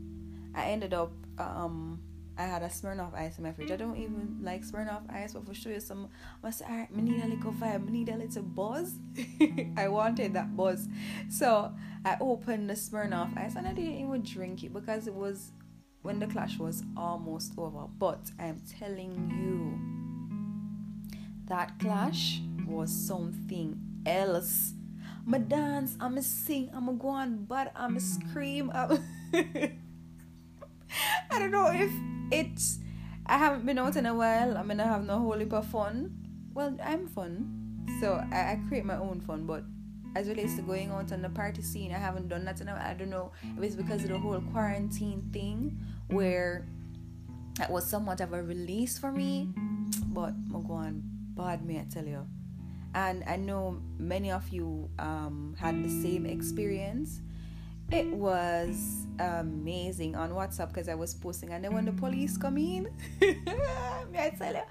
I 0.54 0.66
ended 0.66 0.95
up 0.95 1.12
um 1.38 2.00
I 2.38 2.42
had 2.42 2.62
a 2.62 2.66
Smirnoff 2.66 3.14
ice 3.14 3.38
in 3.38 3.45
my 3.45 3.52
fridge. 3.52 3.71
I 3.71 3.76
don't 3.76 3.97
even 3.97 4.40
like 4.42 4.62
Smirnoff 4.62 5.11
ice, 5.11 5.33
but 5.33 5.47
for 5.47 5.54
show 5.54 5.71
you 5.71 5.80
some, 5.80 6.09
I 6.45 6.50
said, 6.50 6.68
alright, 6.68 6.88
I 6.95 7.00
need 7.00 7.23
a 7.23 7.28
little 7.28 7.52
vibe, 7.52 7.88
I 7.88 7.90
need 7.90 8.09
a 8.11 8.16
little 8.16 8.42
buzz. 8.42 8.99
I 9.76 9.88
wanted 9.88 10.35
that 10.35 10.54
buzz. 10.54 10.87
So 11.30 11.73
I 12.04 12.18
opened 12.21 12.68
the 12.68 12.75
Smirnoff 12.75 13.37
ice 13.38 13.56
and 13.56 13.66
I 13.66 13.73
didn't 13.73 13.99
even 14.00 14.23
drink 14.23 14.64
it 14.64 14.75
because 14.75 15.06
it 15.06 15.14
was 15.14 15.52
when 16.06 16.20
the 16.20 16.26
clash 16.28 16.56
was 16.56 16.84
almost 16.96 17.52
over. 17.58 17.88
But 17.98 18.30
I'm 18.38 18.62
telling 18.78 19.12
you, 19.42 19.76
that 21.48 21.80
clash 21.80 22.40
was 22.64 22.92
something 22.92 23.76
else. 24.06 24.75
I'ma 25.26 25.38
dance, 25.38 25.96
I'ma 25.98 26.20
sing, 26.20 26.70
I'ma 26.72 26.92
go 26.92 27.08
on, 27.08 27.46
but 27.46 27.72
I'ma 27.75 27.98
scream. 27.98 28.70
I'm 28.72 29.02
I 29.34 29.72
don't 31.40 31.50
know 31.50 31.72
if 31.75 31.90
it's 32.30 32.78
I 33.26 33.38
haven't 33.38 33.66
been 33.66 33.78
out 33.78 33.96
in 33.96 34.06
a 34.06 34.14
while. 34.14 34.56
I 34.56 34.62
mean, 34.62 34.78
I 34.78 34.84
have 34.84 35.04
no 35.04 35.18
whole 35.18 35.36
heap 35.36 35.52
of 35.52 35.66
fun. 35.66 36.16
Well, 36.54 36.76
I'm 36.82 37.08
fun, 37.08 37.84
so 38.00 38.25
I, 38.32 38.52
I 38.52 38.60
create 38.68 38.84
my 38.84 38.96
own 38.96 39.20
fun. 39.20 39.44
But 39.44 39.64
as 40.16 40.28
relates 40.28 40.56
to 40.56 40.62
going 40.62 40.90
out 40.90 41.12
on 41.12 41.20
the 41.20 41.28
party 41.28 41.60
scene, 41.60 41.92
I 41.92 41.98
haven't 41.98 42.28
done 42.28 42.46
that 42.46 42.62
in 42.62 42.68
a 42.68 42.72
while. 42.72 42.86
I 42.86 42.94
don't 42.94 43.10
know 43.10 43.32
if 43.58 43.62
it's 43.62 43.76
because 43.76 44.02
of 44.04 44.08
the 44.08 44.18
whole 44.18 44.40
quarantine 44.52 45.28
thing, 45.30 45.78
where 46.08 46.66
that 47.56 47.70
was 47.70 47.86
somewhat 47.86 48.20
of 48.20 48.32
a 48.32 48.42
release 48.42 48.98
for 48.98 49.12
me. 49.12 49.50
But 50.06 50.34
I'm 50.54 51.02
bad, 51.34 51.64
me 51.64 51.78
I 51.78 51.86
tell 51.92 52.06
you. 52.06 52.26
And 52.94 53.25
I 53.26 53.36
know 53.36 53.80
many 53.98 54.30
of 54.30 54.48
you 54.48 54.88
um, 54.98 55.54
had 55.58 55.84
the 55.84 55.88
same 55.88 56.25
experience 56.25 57.20
it 57.92 58.06
was 58.08 59.06
amazing 59.20 60.16
on 60.16 60.30
WhatsApp 60.30 60.68
because 60.68 60.88
I 60.88 60.94
was 60.94 61.14
posting, 61.14 61.52
and 61.52 61.64
then 61.64 61.72
when 61.72 61.84
the 61.84 61.92
police 61.92 62.36
come 62.36 62.58
in, 62.58 62.88
may 63.20 64.26
I 64.26 64.34
tell 64.36 64.52
you, 64.52 64.62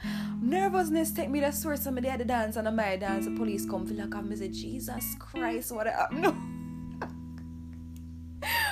nervousness 0.41 1.11
take 1.11 1.29
me 1.29 1.39
to 1.39 1.51
source 1.51 1.81
somebody 1.81 2.09
at 2.09 2.19
the 2.19 2.25
dance 2.25 2.57
and 2.57 2.67
I 2.67 2.71
my 2.71 2.97
dance. 2.97 3.25
The 3.25 3.31
police 3.31 3.65
come 3.65 3.87
feel 3.87 3.97
like 3.97 4.13
I'm 4.13 4.35
say 4.35 4.49
Jesus 4.49 5.15
Christ, 5.17 5.71
what 5.71 5.87
happened? 5.87 6.21
No. 6.23 6.35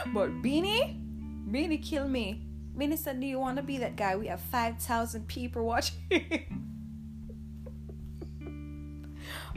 but 0.13 0.41
Beenie, 0.41 0.99
Beenie 1.49 1.77
kill 1.77 2.09
me. 2.09 2.41
Said, 2.95 3.19
"Do 3.19 3.27
you 3.27 3.39
want 3.39 3.57
to 3.57 3.63
be 3.63 3.77
that 3.79 3.95
guy? 3.95 4.15
We 4.15 4.27
have 4.27 4.41
five 4.41 4.79
thousand 4.79 5.27
people 5.27 5.65
watching." 5.65 5.97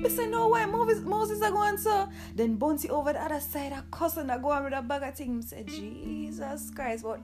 I 0.05 0.09
said, 0.09 0.31
no 0.31 0.49
why 0.49 0.67
Moses, 0.67 1.03
Moses 1.03 1.43
are 1.43 1.51
going 1.51 1.79
so. 1.79 2.09
Then 2.35 2.57
Bounty 2.57 2.91
over 2.91 3.15
the 3.15 3.23
other 3.23 3.41
side, 3.41 3.73
a 3.73 3.83
cousin 3.91 4.31
are 4.31 4.39
going 4.39 4.65
with 4.65 4.75
a 4.75 4.83
bag 4.83 5.03
of 5.03 5.15
things. 5.15 5.53
I 5.53 5.57
said, 5.57 5.69
Jesus 5.69 6.71
Christ, 6.71 7.05
what? 7.05 7.21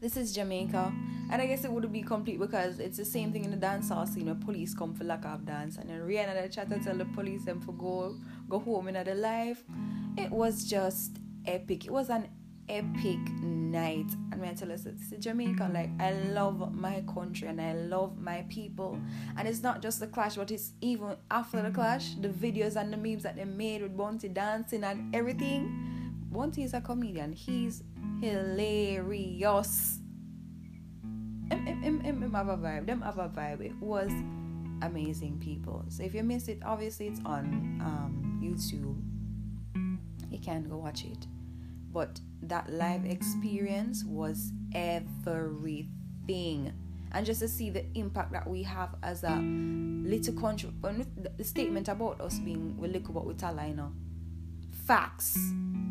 This 0.00 0.16
is 0.16 0.32
Jamaica. 0.32 0.92
And 1.30 1.40
I 1.40 1.46
guess 1.46 1.64
it 1.64 1.70
would 1.70 1.90
be 1.90 2.02
complete 2.02 2.38
because 2.38 2.78
it's 2.78 2.98
the 2.98 3.04
same 3.04 3.32
thing 3.32 3.44
in 3.44 3.50
the 3.50 3.56
dance 3.56 3.88
hall 3.88 4.06
scene 4.06 4.26
where 4.26 4.34
police 4.34 4.74
come 4.74 4.94
for 4.94 5.04
lack 5.04 5.24
of 5.24 5.46
dance. 5.46 5.78
And 5.78 5.88
then 5.88 6.00
Rihanna 6.00 6.42
the 6.42 6.48
chat 6.48 6.68
tell 6.82 6.96
the 6.96 7.06
police 7.06 7.44
them 7.44 7.60
for 7.60 7.72
go 7.72 8.16
go 8.48 8.58
home 8.58 8.88
in 8.88 9.02
the 9.02 9.14
life. 9.14 9.62
It 10.18 10.30
was 10.30 10.64
just 10.64 11.18
epic. 11.46 11.86
It 11.86 11.90
was 11.90 12.10
an 12.10 12.28
epic 12.68 13.18
night. 13.74 14.06
And 14.30 14.40
when 14.40 14.50
I 14.50 14.54
tell 14.54 14.72
us 14.72 14.86
it's 14.86 15.10
Jamaica, 15.18 15.70
like 15.74 15.90
I 16.00 16.12
love 16.32 16.72
my 16.72 17.02
country 17.12 17.48
and 17.48 17.60
I 17.60 17.74
love 17.74 18.18
my 18.18 18.46
people. 18.48 18.98
And 19.36 19.46
it's 19.46 19.62
not 19.62 19.82
just 19.82 20.00
the 20.00 20.06
clash, 20.06 20.36
but 20.36 20.50
it's 20.50 20.72
even 20.80 21.16
after 21.30 21.60
the 21.60 21.70
clash, 21.70 22.14
the 22.14 22.28
videos 22.28 22.76
and 22.76 22.92
the 22.92 22.96
memes 22.96 23.24
that 23.24 23.36
they 23.36 23.44
made 23.44 23.82
with 23.82 23.96
Bounty 23.96 24.28
dancing 24.28 24.84
and 24.84 25.14
everything. 25.14 26.14
Bounty 26.30 26.62
is 26.62 26.72
a 26.72 26.80
comedian. 26.80 27.32
He's 27.32 27.82
hilarious. 28.22 29.98
Him, 31.50 31.66
him, 31.66 32.00
him, 32.00 32.22
him 32.22 32.32
have 32.32 32.48
a 32.48 32.56
vibe. 32.56 32.86
Them 32.86 33.02
have 33.02 33.18
a 33.18 33.28
vibe. 33.28 33.60
It 33.60 33.76
was 33.80 34.10
amazing 34.82 35.38
people. 35.40 35.84
So 35.88 36.02
if 36.04 36.14
you 36.14 36.22
missed 36.22 36.48
it, 36.48 36.60
obviously 36.64 37.08
it's 37.08 37.20
on 37.24 37.80
um, 37.80 38.40
YouTube. 38.42 39.00
You 40.30 40.38
can 40.38 40.68
go 40.68 40.76
watch 40.76 41.04
it. 41.04 41.26
But 41.92 42.18
that 42.48 42.70
live 42.72 43.04
experience 43.04 44.04
was 44.04 44.52
everything. 44.74 46.72
And 47.12 47.24
just 47.24 47.40
to 47.40 47.48
see 47.48 47.70
the 47.70 47.84
impact 47.94 48.32
that 48.32 48.48
we 48.48 48.62
have 48.64 48.96
as 49.02 49.22
a 49.22 49.36
little 49.36 50.34
country, 50.34 50.70
the 51.36 51.44
statement 51.44 51.88
about 51.88 52.20
us 52.20 52.38
being 52.40 52.76
we 52.76 52.88
look 52.88 53.08
about 53.08 53.26
with 53.26 53.42
a 53.42 53.66
you 53.68 53.74
know. 53.74 53.92
Facts. 54.86 55.38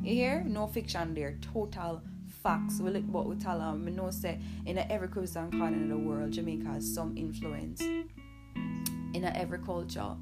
You 0.03 0.13
hear? 0.13 0.43
No 0.45 0.67
fiction 0.67 1.13
there. 1.13 1.37
Total 1.53 2.01
facts. 2.43 2.79
We 2.81 2.91
look 2.91 3.05
about 3.05 3.27
with 3.27 3.45
a 3.45 3.75
We 3.83 3.91
know 3.91 4.11
say 4.11 4.39
in 4.65 4.77
every 4.77 5.07
Caribbean 5.07 5.49
corner 5.51 5.77
in 5.77 5.87
the 5.87 5.97
world, 5.97 6.31
Jamaica 6.31 6.67
has 6.67 6.93
some 6.93 7.17
influence 7.17 7.81
in 7.81 9.23
every 9.23 9.59
culture. 9.59 10.15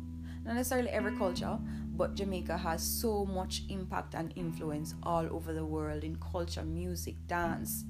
Not 0.43 0.55
necessarily 0.55 0.89
every 0.89 1.17
culture, 1.17 1.57
but 2.01 2.15
Jamaica 2.15 2.57
has 2.57 2.81
so 2.81 3.27
much 3.27 3.61
impact 3.69 4.15
and 4.15 4.33
influence 4.35 4.95
all 5.03 5.27
over 5.31 5.53
the 5.53 5.63
world 5.63 6.03
in 6.03 6.15
culture, 6.15 6.63
music, 6.63 7.13
dance, 7.27 7.85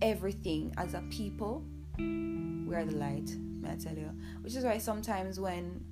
everything. 0.00 0.72
As 0.76 0.94
a 0.94 1.00
people, 1.10 1.64
we 1.98 2.72
are 2.76 2.84
the 2.84 2.94
light, 2.94 3.28
may 3.60 3.72
I 3.72 3.74
tell 3.74 3.96
you. 3.96 4.08
Which 4.42 4.54
is 4.54 4.62
why 4.62 4.78
sometimes 4.78 5.40
when, 5.40 5.84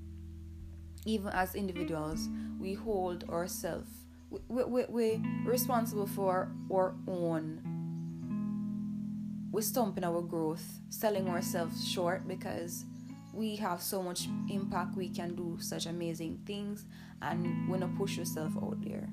even 1.05 1.33
as 1.33 1.57
individuals, 1.57 2.29
we 2.61 2.75
hold 2.75 3.29
ourselves, 3.29 3.91
we, 4.31 4.38
we, 4.47 4.65
we, 4.65 4.85
we're 4.88 5.21
responsible 5.45 6.07
for 6.07 6.53
our 6.73 6.95
own 7.09 7.61
we're 9.50 9.62
stumping 9.62 10.05
our 10.05 10.21
growth, 10.21 10.79
selling 10.91 11.27
ourselves 11.27 11.88
short 11.88 12.29
because 12.29 12.85
we 13.38 13.54
have 13.54 13.80
so 13.80 14.02
much 14.02 14.28
impact, 14.50 14.97
we 14.97 15.09
can 15.09 15.37
do 15.37 15.57
such 15.61 15.87
amazing 15.87 16.40
things, 16.45 16.85
and 17.23 17.45
you 17.45 17.88
push 17.97 18.18
yourself 18.18 18.52
out 18.57 18.76
there. 18.83 19.09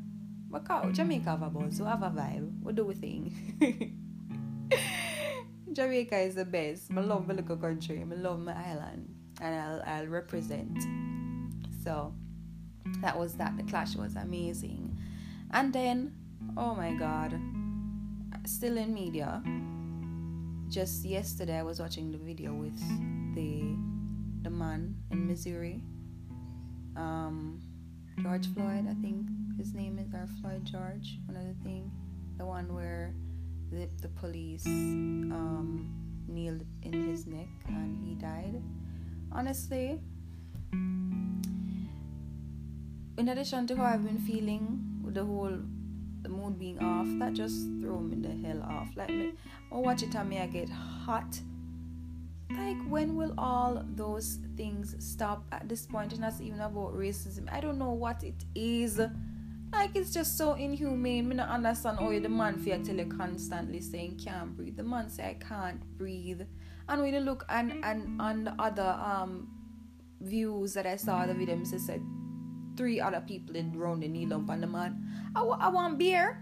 But 0.50 0.64
how 0.68 0.90
Jamaica 0.90 1.30
have 1.30 1.44
a 1.44 1.50
buzz, 1.50 1.78
so 1.78 1.86
have 1.86 2.02
a 2.02 2.10
vibe. 2.10 2.64
We 2.64 2.74
do 2.74 2.86
we 2.86 2.96
thing. 2.96 4.02
Jamaica 5.72 6.18
is 6.18 6.36
the 6.36 6.46
best. 6.46 6.92
I 6.96 7.02
love 7.02 7.28
my 7.28 7.36
little 7.36 7.58
country. 7.58 8.02
I 8.02 8.16
love 8.16 8.40
my 8.40 8.54
island, 8.54 9.14
and 9.42 9.56
I'll 9.56 9.84
I'll 9.86 10.08
represent. 10.08 10.82
So 11.84 12.12
that 13.02 13.18
was 13.18 13.36
that. 13.36 13.56
The 13.58 13.64
clash 13.64 13.96
was 13.96 14.16
amazing, 14.16 14.98
and 15.52 15.72
then 15.72 16.16
oh 16.58 16.74
my 16.74 16.94
god, 16.94 17.40
still 18.46 18.78
in 18.78 18.92
media. 18.92 19.44
Just 20.68 21.06
yesterday, 21.06 21.60
I 21.60 21.64
was 21.64 21.80
watching 21.80 22.12
the 22.12 22.18
video 22.18 22.54
with 22.54 22.80
the 23.36 23.76
the 24.46 24.52
man 24.52 24.96
in 25.10 25.28
Missouri. 25.28 25.82
Um, 26.96 27.60
George 28.22 28.48
Floyd, 28.54 28.86
I 28.88 28.94
think 29.02 29.26
his 29.58 29.74
name 29.74 29.98
is, 29.98 30.14
or 30.14 30.30
Floyd 30.40 30.64
George, 30.64 31.18
the 31.28 31.56
thing, 31.64 31.92
the 32.38 32.46
one 32.46 32.72
where 32.72 33.16
the, 33.72 33.90
the 34.04 34.08
police 34.10 34.64
um, 34.68 35.90
kneeled 36.28 36.64
in 36.84 36.94
his 37.10 37.26
neck 37.26 37.48
and 37.68 37.98
he 38.06 38.14
died. 38.14 38.62
Honestly, 39.32 40.00
in 43.18 43.30
addition 43.30 43.66
to 43.66 43.76
how 43.76 43.86
I've 43.86 44.06
been 44.06 44.20
feeling 44.20 45.02
with 45.04 45.16
the 45.16 45.26
whole 45.26 45.58
the 46.22 46.30
mood 46.30 46.60
being 46.60 46.78
off, 46.80 47.08
that 47.18 47.34
just 47.34 47.66
threw 47.82 48.00
me 48.00 48.16
the 48.16 48.48
hell 48.48 48.62
off. 48.62 48.90
Like, 48.96 49.10
me, 49.10 49.34
I 49.72 49.78
watch 49.78 50.04
it 50.04 50.14
and 50.14 50.30
me 50.30 50.40
I 50.40 50.46
get 50.46 50.70
hot 50.70 51.40
like 52.58 52.78
when 52.88 53.16
will 53.16 53.34
all 53.38 53.84
those 53.96 54.40
things 54.56 54.96
stop 55.00 55.46
at 55.52 55.68
this 55.68 55.86
point? 55.86 56.14
and 56.14 56.24
that's 56.24 56.42
even 56.42 56.60
about 56.60 56.94
racism? 56.96 57.52
I 57.52 57.60
don't 57.60 57.78
know 57.78 57.92
what 57.92 58.24
it 58.24 58.46
is. 58.54 59.00
Like 59.72 59.96
it's 59.96 60.14
just 60.14 60.38
so 60.38 60.54
inhumane. 60.54 61.28
Me 61.28 61.36
not 61.36 61.50
understand 61.50 62.00
how 62.00 62.10
the 62.10 62.30
man 62.30 62.58
feel 62.60 62.82
tell 62.84 62.96
you 62.96 63.06
constantly 63.06 63.82
saying 63.82 64.20
can't 64.24 64.56
breathe. 64.56 64.78
The 64.78 64.84
man 64.84 65.10
say 65.10 65.30
i 65.30 65.34
can't 65.34 65.82
breathe. 65.98 66.42
And 66.88 67.02
when 67.02 67.14
you 67.14 67.20
look 67.20 67.46
and 67.50 67.84
and 67.84 68.22
on 68.22 68.46
the 68.46 68.56
other 68.60 68.98
um 69.04 69.50
views 70.22 70.74
that 70.74 70.86
i 70.86 70.96
saw 70.96 71.26
the 71.26 71.34
video 71.34 71.62
said 71.64 72.02
three 72.78 73.00
other 73.00 73.22
people 73.22 73.56
in 73.56 73.78
round 73.78 74.04
the 74.04 74.08
knee 74.08 74.26
lump 74.26 74.50
on 74.50 74.62
the 74.62 74.68
man. 74.68 75.04
I, 75.36 75.42
I 75.42 75.70
want 75.70 75.98
beer. 75.98 76.42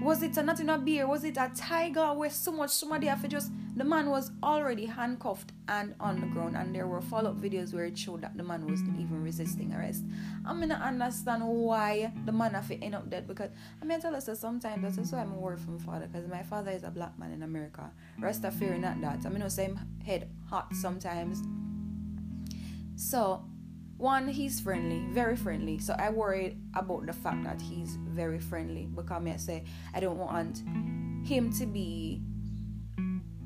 Was 0.00 0.22
it 0.22 0.36
a 0.36 0.42
not 0.42 0.60
a 0.60 0.78
beer? 0.78 1.06
Was 1.06 1.24
it 1.24 1.36
a 1.36 1.50
tiger? 1.54 2.12
Where 2.14 2.30
so 2.30 2.52
much 2.52 2.70
somebody 2.70 3.06
have 3.06 3.22
to 3.22 3.28
just 3.28 3.50
The 3.76 3.84
man 3.84 4.10
was 4.10 4.30
already 4.42 4.86
handcuffed 4.86 5.50
and 5.68 5.94
on 5.98 6.20
the 6.20 6.26
ground, 6.28 6.56
and 6.56 6.72
there 6.72 6.86
were 6.86 7.00
follow-up 7.00 7.40
videos 7.40 7.74
where 7.74 7.86
it 7.86 7.98
showed 7.98 8.22
that 8.22 8.36
the 8.36 8.44
man 8.44 8.68
wasn't 8.68 9.00
even 9.00 9.22
resisting 9.22 9.74
arrest. 9.74 10.04
I 10.46 10.54
mean, 10.54 10.70
I 10.70 10.88
understand 10.88 11.42
why 11.44 12.12
the 12.24 12.30
man 12.30 12.54
have 12.54 12.68
to 12.68 12.80
end 12.82 12.94
up 12.94 13.10
dead 13.10 13.26
because 13.26 13.50
I 13.82 13.84
mean, 13.84 13.98
I 13.98 14.00
tell 14.00 14.14
us 14.14 14.26
that 14.26 14.36
sometimes 14.36 14.96
that's 14.96 15.10
why 15.10 15.22
I'm 15.22 15.40
worried 15.40 15.60
from 15.60 15.78
father 15.80 16.06
because 16.06 16.28
my 16.28 16.44
father 16.44 16.70
is 16.70 16.84
a 16.84 16.90
black 16.90 17.18
man 17.18 17.32
in 17.32 17.42
America. 17.42 17.90
Rest 18.20 18.44
fear 18.52 18.78
not 18.78 19.00
that. 19.00 19.26
I 19.26 19.28
mean, 19.28 19.42
I 19.42 19.48
same 19.48 19.80
head 20.04 20.30
hot 20.48 20.74
sometimes. 20.74 21.42
So 22.96 23.44
one 23.96 24.26
he's 24.26 24.60
friendly 24.60 25.04
very 25.12 25.36
friendly 25.36 25.78
so 25.78 25.94
i 25.98 26.10
worried 26.10 26.58
about 26.74 27.06
the 27.06 27.12
fact 27.12 27.44
that 27.44 27.60
he's 27.60 27.96
very 28.08 28.40
friendly 28.40 28.86
because 28.86 29.22
I 29.24 29.36
say 29.36 29.64
i 29.94 30.00
don't 30.00 30.18
want 30.18 30.62
him 31.24 31.52
to 31.52 31.66
be 31.66 32.20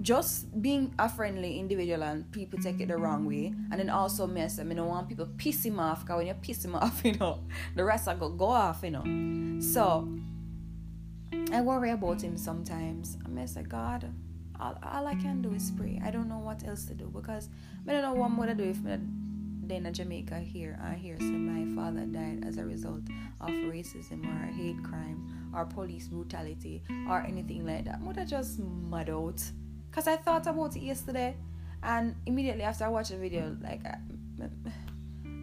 just 0.00 0.60
being 0.62 0.94
a 0.98 1.08
friendly 1.08 1.58
individual 1.58 2.02
and 2.02 2.30
people 2.30 2.58
take 2.58 2.80
it 2.80 2.88
the 2.88 2.96
wrong 2.96 3.26
way. 3.26 3.52
And 3.70 3.80
then 3.80 3.90
also 3.90 4.26
me 4.26 4.42
I 4.42 4.46
say, 4.46 4.62
I 4.62 4.80
want 4.80 5.08
people 5.08 5.28
piss 5.36 5.64
him 5.64 5.80
off 5.80 6.02
because 6.04 6.18
when 6.18 6.26
you 6.26 6.34
piss 6.34 6.64
him 6.64 6.74
off, 6.76 7.04
you 7.04 7.14
know, 7.14 7.40
the 7.74 7.84
rest 7.84 8.08
are 8.08 8.14
gonna 8.14 8.36
go 8.36 8.46
off, 8.46 8.80
you 8.82 8.90
know. 8.90 9.60
So 9.60 10.08
I 11.52 11.60
worry 11.60 11.90
about 11.90 12.22
him 12.22 12.36
sometimes. 12.36 13.18
I 13.24 13.28
mean, 13.28 13.42
I 13.42 13.46
say, 13.46 13.62
God, 13.62 14.12
all, 14.60 14.78
all 14.82 15.06
I 15.06 15.14
can 15.14 15.42
do 15.42 15.52
is 15.52 15.70
pray. 15.72 16.00
I 16.04 16.10
don't 16.10 16.28
know 16.28 16.38
what 16.38 16.66
else 16.66 16.84
to 16.86 16.94
do 16.94 17.06
because 17.06 17.48
I 17.86 17.92
don't 17.92 18.02
know 18.02 18.14
what 18.14 18.30
more 18.30 18.46
to 18.46 18.54
do 18.54 18.64
if 18.64 18.82
then 19.68 19.84
in 19.84 19.92
Jamaica 19.92 20.38
here 20.38 20.78
I 20.82 20.94
hear 20.94 21.18
say 21.18 21.26
my 21.26 21.74
father 21.74 22.06
died 22.06 22.42
as 22.46 22.56
a 22.56 22.64
result 22.64 23.02
of 23.40 23.50
racism 23.50 24.24
or 24.24 24.46
hate 24.46 24.82
crime 24.82 25.50
or 25.54 25.66
police 25.66 26.08
brutality 26.08 26.82
or 27.08 27.20
anything 27.20 27.66
like 27.66 27.84
that. 27.84 28.00
I 28.18 28.24
just 28.24 28.58
mud 28.58 29.10
out? 29.10 29.42
Cause 29.98 30.06
I 30.06 30.14
thought 30.16 30.46
about 30.46 30.76
it 30.76 30.82
yesterday, 30.82 31.34
and 31.82 32.14
immediately 32.24 32.62
after 32.62 32.84
I 32.84 32.88
watched 32.88 33.10
the 33.10 33.16
video, 33.16 33.56
like 33.60 33.84
I, 33.84 33.98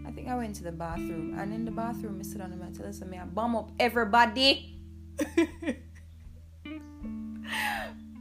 I 0.07 0.11
think 0.11 0.29
I 0.29 0.35
went 0.37 0.55
to 0.55 0.63
the 0.63 0.71
bathroom, 0.71 1.37
and 1.37 1.53
in 1.53 1.65
the 1.65 1.71
bathroom, 1.71 2.19
I 2.21 2.23
sit 2.23 2.37
down 2.37 2.53
and 2.53 2.73
tell 2.73 3.07
me 3.09 3.17
I 3.17 3.25
bomb 3.25 3.57
up 3.57 3.71
everybody. 3.81 4.79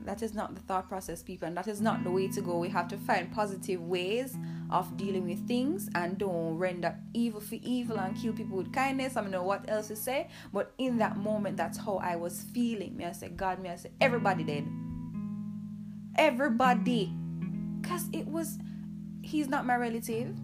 that 0.05 0.23
is 0.23 0.35
not 0.35 0.57
the 0.57 0.61
thought 0.62 0.88
process, 0.88 1.23
people, 1.23 1.47
and 1.47 1.57
that 1.57 1.69
is 1.69 1.81
not 1.81 2.03
the 2.03 2.11
way 2.11 2.26
to 2.26 2.41
go. 2.41 2.59
We 2.59 2.69
have 2.71 2.88
to 2.88 2.97
find 2.97 3.33
positive 3.33 3.81
ways 3.81 4.37
of 4.73 4.97
dealing 4.97 5.29
with 5.29 5.47
things 5.47 5.88
and 5.95 6.19
don't 6.19 6.59
render 6.59 6.97
evil 7.12 7.41
for 7.41 7.59
evil 7.62 8.00
and 8.00 8.17
kill 8.21 8.33
people 8.33 8.57
with 8.57 8.73
kindness. 8.73 9.17
I 9.17 9.21
don't 9.21 9.31
know 9.31 9.45
what 9.45 9.71
else 9.71 9.87
to 9.87 9.95
say, 9.95 10.31
but 10.53 10.73
in 10.79 10.99
that 10.99 11.17
moment, 11.17 11.57
that's 11.57 11.79
how 11.79 11.99
I 11.99 12.17
was 12.17 12.43
feeling. 12.53 12.97
Me, 12.97 13.05
I 13.05 13.12
said, 13.12 13.37
God, 13.37 13.61
me, 13.61 13.69
I 13.69 13.76
said, 13.76 13.93
everybody 14.00 14.43
did. 14.43 14.67
Everybody. 16.16 17.12
Because 17.80 18.09
it 18.12 18.26
was, 18.26 18.59
he's 19.23 19.49
not 19.49 19.66
my 19.66 19.76
relative 19.76 20.35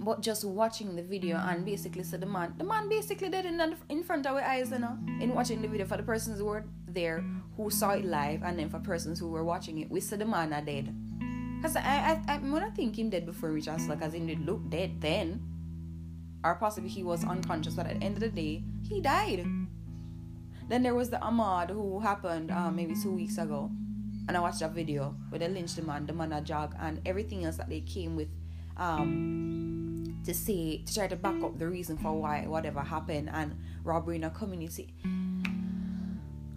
but 0.00 0.20
just 0.20 0.44
watching 0.44 0.96
the 0.96 1.02
video 1.02 1.36
and 1.36 1.64
basically 1.64 2.02
said 2.02 2.20
the 2.20 2.26
man 2.26 2.52
the 2.58 2.64
man 2.64 2.88
basically 2.88 3.28
did 3.28 3.46
it 3.46 3.54
in 3.88 4.02
front 4.02 4.26
of 4.26 4.34
our 4.34 4.42
eyes 4.42 4.72
you 4.72 4.78
know 4.80 4.98
in 5.20 5.32
watching 5.32 5.62
the 5.62 5.68
video 5.68 5.86
for 5.86 5.96
the 5.96 6.02
persons 6.02 6.40
who 6.40 6.46
were 6.46 6.64
there 6.88 7.24
who 7.56 7.70
saw 7.70 7.90
it 7.90 8.04
live 8.04 8.42
and 8.42 8.58
then 8.58 8.68
for 8.68 8.80
persons 8.80 9.20
who 9.20 9.28
were 9.28 9.44
watching 9.44 9.78
it 9.78 9.88
we 9.88 10.00
said 10.00 10.18
the 10.18 10.26
man 10.26 10.52
are 10.52 10.60
dead 10.60 10.92
because 11.64 11.76
I, 11.78 12.20
I, 12.28 12.34
I'm 12.34 12.50
not 12.50 12.76
thinking 12.76 13.08
dead 13.08 13.24
before 13.24 13.50
we 13.50 13.62
just 13.62 13.88
like 13.88 14.02
as 14.02 14.12
in 14.12 14.26
did 14.26 14.44
look 14.44 14.68
dead 14.68 15.00
then. 15.00 15.40
Or 16.44 16.56
possibly 16.56 16.90
he 16.90 17.02
was 17.02 17.24
unconscious, 17.24 17.72
but 17.72 17.86
at 17.86 17.98
the 17.98 18.04
end 18.04 18.16
of 18.16 18.20
the 18.20 18.28
day, 18.28 18.62
he 18.86 19.00
died. 19.00 19.46
Then 20.68 20.82
there 20.82 20.94
was 20.94 21.08
the 21.08 21.16
Ahmaud 21.16 21.70
who 21.70 22.00
happened 22.00 22.50
um, 22.50 22.76
maybe 22.76 22.94
two 22.94 23.12
weeks 23.12 23.38
ago. 23.38 23.70
And 24.26 24.36
I 24.36 24.40
watched 24.40 24.60
that 24.60 24.72
video 24.72 25.14
where 25.28 25.38
they 25.38 25.48
lynched 25.48 25.76
the 25.76 25.82
man, 25.82 26.06
the 26.06 26.12
man 26.12 26.32
a 26.32 26.40
jog, 26.40 26.74
and 26.80 27.00
everything 27.04 27.44
else 27.44 27.56
that 27.56 27.68
they 27.68 27.80
came 27.80 28.16
with 28.16 28.28
um, 28.76 30.18
to 30.24 30.32
say, 30.32 30.78
to 30.78 30.94
try 30.94 31.06
to 31.06 31.16
back 31.16 31.42
up 31.42 31.58
the 31.58 31.68
reason 31.68 31.96
for 31.98 32.12
why 32.12 32.46
whatever 32.46 32.80
happened 32.80 33.28
and 33.32 33.54
robbery 33.84 34.16
in 34.16 34.24
a 34.24 34.30
community. 34.30 34.94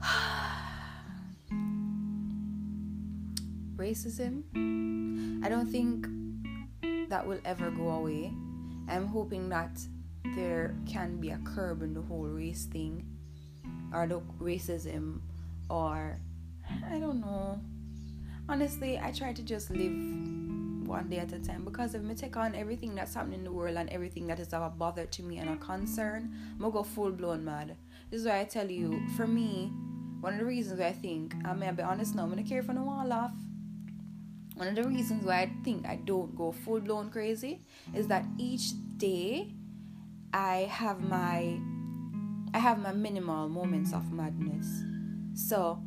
racism. 3.77 4.43
I 5.45 5.49
don't 5.49 5.67
think 5.67 6.07
that 7.09 7.25
will 7.25 7.39
ever 7.45 7.69
go 7.71 7.89
away. 7.89 8.33
I'm 8.89 9.07
hoping 9.07 9.49
that 9.49 9.79
there 10.35 10.75
can 10.87 11.17
be 11.17 11.29
a 11.29 11.37
curb 11.37 11.81
in 11.81 11.93
the 11.93 12.01
whole 12.01 12.25
race 12.25 12.65
thing 12.65 13.05
or 13.93 14.07
the 14.07 14.21
racism 14.41 15.21
or 15.69 16.17
I 16.89 16.99
don't 16.99 17.21
know. 17.21 17.59
Honestly, 18.49 18.99
I 18.99 19.11
try 19.11 19.33
to 19.33 19.43
just 19.43 19.69
live 19.69 19.91
one 20.87 21.09
day 21.09 21.17
at 21.17 21.33
a 21.33 21.39
time 21.39 21.65
because 21.65 21.95
if 21.95 22.01
I 22.09 22.13
take 22.13 22.37
on 22.37 22.55
everything 22.55 22.95
that's 22.95 23.13
happening 23.13 23.39
in 23.39 23.45
the 23.45 23.51
world 23.51 23.75
and 23.75 23.89
everything 23.89 24.27
that 24.27 24.39
is 24.39 24.53
of 24.53 24.61
a 24.61 24.69
bother 24.69 25.05
to 25.05 25.23
me 25.23 25.37
and 25.37 25.49
a 25.49 25.57
concern, 25.57 26.33
I'm 26.53 26.59
gonna 26.59 26.71
go 26.71 26.83
full 26.83 27.11
blown 27.11 27.43
mad. 27.43 27.75
This 28.09 28.21
is 28.21 28.27
why 28.27 28.39
I 28.39 28.45
tell 28.45 28.69
you, 28.69 29.01
for 29.17 29.27
me, 29.27 29.71
one 30.21 30.33
of 30.33 30.39
the 30.39 30.45
reasons 30.45 30.79
why 30.79 30.87
I 30.87 30.93
think, 30.93 31.35
I 31.45 31.53
may 31.53 31.71
be 31.71 31.83
honest 31.83 32.15
now, 32.15 32.23
I'm 32.23 32.29
gonna 32.29 32.43
care 32.43 32.63
for 32.63 32.73
no 32.73 32.83
one 32.83 33.09
laugh 33.09 33.33
one 34.57 34.67
of 34.67 34.75
the 34.75 34.83
reasons 34.83 35.23
why 35.23 35.41
I 35.41 35.51
think 35.63 35.85
I 35.85 35.97
don't 35.97 36.35
go 36.35 36.51
full 36.51 36.79
blown 36.79 37.11
crazy 37.11 37.61
is 37.93 38.07
that 38.07 38.25
each 38.39 38.71
day 38.97 39.53
I 40.33 40.67
have 40.71 40.99
my 40.99 41.59
I 42.53 42.59
have 42.59 42.79
my 42.79 42.91
minimal 42.91 43.49
moments 43.49 43.93
of 43.93 44.11
madness. 44.11 44.83
So 45.35 45.83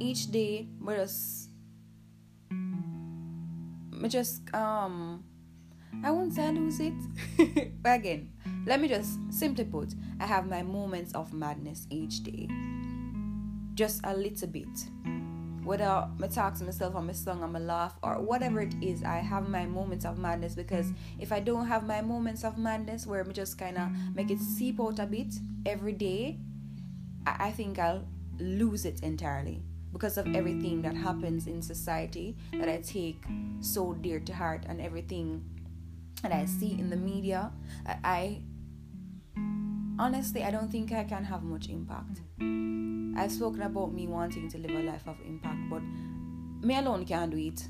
each 0.00 0.30
day 0.30 0.68
we 0.80 0.94
just 0.94 1.50
we 4.00 4.08
just 4.08 4.42
um 4.54 5.24
I 6.04 6.10
won't 6.10 6.34
say 6.34 6.44
I 6.44 6.50
lose 6.50 6.78
it. 6.80 7.72
but 7.82 7.94
again, 7.94 8.30
let 8.66 8.80
me 8.80 8.88
just 8.88 9.18
simply 9.30 9.64
put, 9.64 9.94
I 10.20 10.26
have 10.26 10.46
my 10.46 10.62
moments 10.62 11.14
of 11.14 11.32
madness 11.32 11.86
each 11.88 12.22
day. 12.22 12.48
Just 13.74 14.02
a 14.04 14.14
little 14.14 14.48
bit 14.48 14.68
whether 15.66 15.84
I 15.84 16.26
talk 16.28 16.54
to 16.54 16.64
myself 16.64 16.94
or 16.94 17.02
my 17.02 17.12
song 17.12 17.42
or 17.42 17.48
my 17.48 17.58
laugh 17.58 17.98
or 18.00 18.20
whatever 18.20 18.60
it 18.60 18.74
is, 18.80 19.02
I 19.02 19.16
have 19.16 19.48
my 19.48 19.66
moments 19.66 20.04
of 20.04 20.16
madness 20.16 20.54
because 20.54 20.92
if 21.18 21.32
I 21.32 21.40
don't 21.40 21.66
have 21.66 21.84
my 21.84 22.00
moments 22.00 22.44
of 22.44 22.56
madness 22.56 23.04
where 23.04 23.26
I 23.28 23.32
just 23.32 23.58
kind 23.58 23.76
of 23.76 23.88
make 24.14 24.30
it 24.30 24.38
seep 24.38 24.80
out 24.80 25.00
a 25.00 25.06
bit 25.06 25.34
every 25.66 25.92
day, 25.92 26.38
I, 27.26 27.48
I 27.48 27.50
think 27.50 27.80
I'll 27.80 28.04
lose 28.38 28.84
it 28.84 29.00
entirely 29.00 29.64
because 29.96 30.18
of 30.18 30.26
everything 30.36 30.82
that 30.82 30.94
happens 30.94 31.46
in 31.46 31.62
society 31.62 32.36
that 32.52 32.68
I 32.68 32.82
take 32.82 33.24
so 33.60 33.94
dear 33.94 34.20
to 34.20 34.34
heart 34.34 34.64
and 34.68 34.78
everything 34.78 35.42
that 36.22 36.32
I 36.32 36.44
see 36.44 36.72
in 36.72 36.90
the 36.90 36.96
media. 36.96 37.50
I, 37.86 37.96
I 38.04 38.42
honestly, 39.98 40.44
I 40.44 40.50
don't 40.50 40.70
think 40.70 40.92
I 40.92 41.04
can 41.04 41.24
have 41.24 41.42
much 41.44 41.70
impact. 41.70 42.20
I've 43.18 43.32
spoken 43.32 43.62
about 43.62 43.94
me 43.94 44.06
wanting 44.06 44.50
to 44.50 44.58
live 44.58 44.72
a 44.72 44.82
life 44.82 45.08
of 45.08 45.16
impact, 45.26 45.60
but 45.70 45.80
me 46.60 46.76
alone 46.76 47.06
can't 47.06 47.30
do 47.30 47.38
it. 47.38 47.66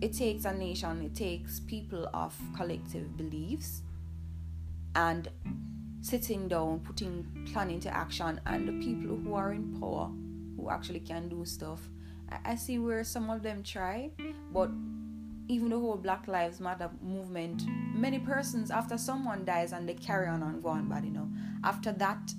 It 0.00 0.12
takes 0.12 0.44
a 0.44 0.52
nation, 0.52 1.02
it 1.02 1.16
takes 1.16 1.58
people 1.58 2.08
of 2.14 2.32
collective 2.56 3.16
beliefs 3.16 3.82
and 4.94 5.28
sitting 6.00 6.46
down, 6.46 6.78
putting 6.78 7.26
plan 7.52 7.70
into 7.70 7.92
action, 7.92 8.40
and 8.46 8.68
the 8.68 8.86
people 8.86 9.16
who 9.16 9.34
are 9.34 9.52
in 9.52 9.80
power 9.80 10.10
who 10.56 10.70
actually 10.70 11.00
can 11.00 11.28
do 11.28 11.44
stuff. 11.44 11.88
I, 12.30 12.52
I 12.52 12.54
see 12.56 12.78
where 12.78 13.04
some 13.04 13.30
of 13.30 13.42
them 13.42 13.62
try, 13.62 14.10
but 14.52 14.70
even 15.48 15.70
the 15.70 15.78
whole 15.78 15.96
Black 15.96 16.26
Lives 16.26 16.60
Matter 16.60 16.90
movement, 17.02 17.62
many 17.94 18.18
persons 18.18 18.70
after 18.70 18.98
someone 18.98 19.44
dies 19.44 19.72
and 19.72 19.88
they 19.88 19.94
carry 19.94 20.28
on 20.28 20.42
and 20.42 20.62
go 20.62 20.70
on, 20.70 20.88
but 20.88 21.04
you 21.04 21.10
know, 21.10 21.28
after 21.62 21.92
that, 21.92 22.32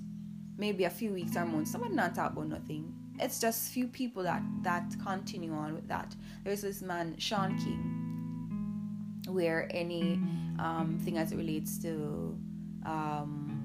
maybe 0.58 0.84
a 0.84 0.90
few 0.90 1.12
weeks 1.12 1.36
or 1.36 1.44
months, 1.46 1.70
someone 1.70 1.94
not 1.94 2.14
talk 2.14 2.32
about 2.32 2.48
nothing. 2.48 2.92
It's 3.20 3.40
just 3.40 3.72
few 3.72 3.88
people 3.88 4.22
that 4.22 4.42
that 4.62 4.94
continue 5.04 5.52
on 5.52 5.74
with 5.74 5.88
that. 5.88 6.14
There's 6.44 6.62
this 6.62 6.82
man 6.82 7.16
Shaun 7.18 7.58
King, 7.58 9.32
where 9.32 9.68
any 9.70 10.20
um, 10.58 11.00
thing 11.02 11.18
as 11.18 11.32
it 11.32 11.36
relates 11.36 11.78
to 11.78 12.38
um, 12.86 13.58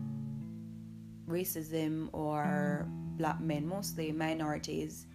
racism 1.27 2.09
or 2.13 2.87
black 3.17 3.39
men, 3.39 3.67
mostly 3.67 4.11
minorities, 4.11 5.07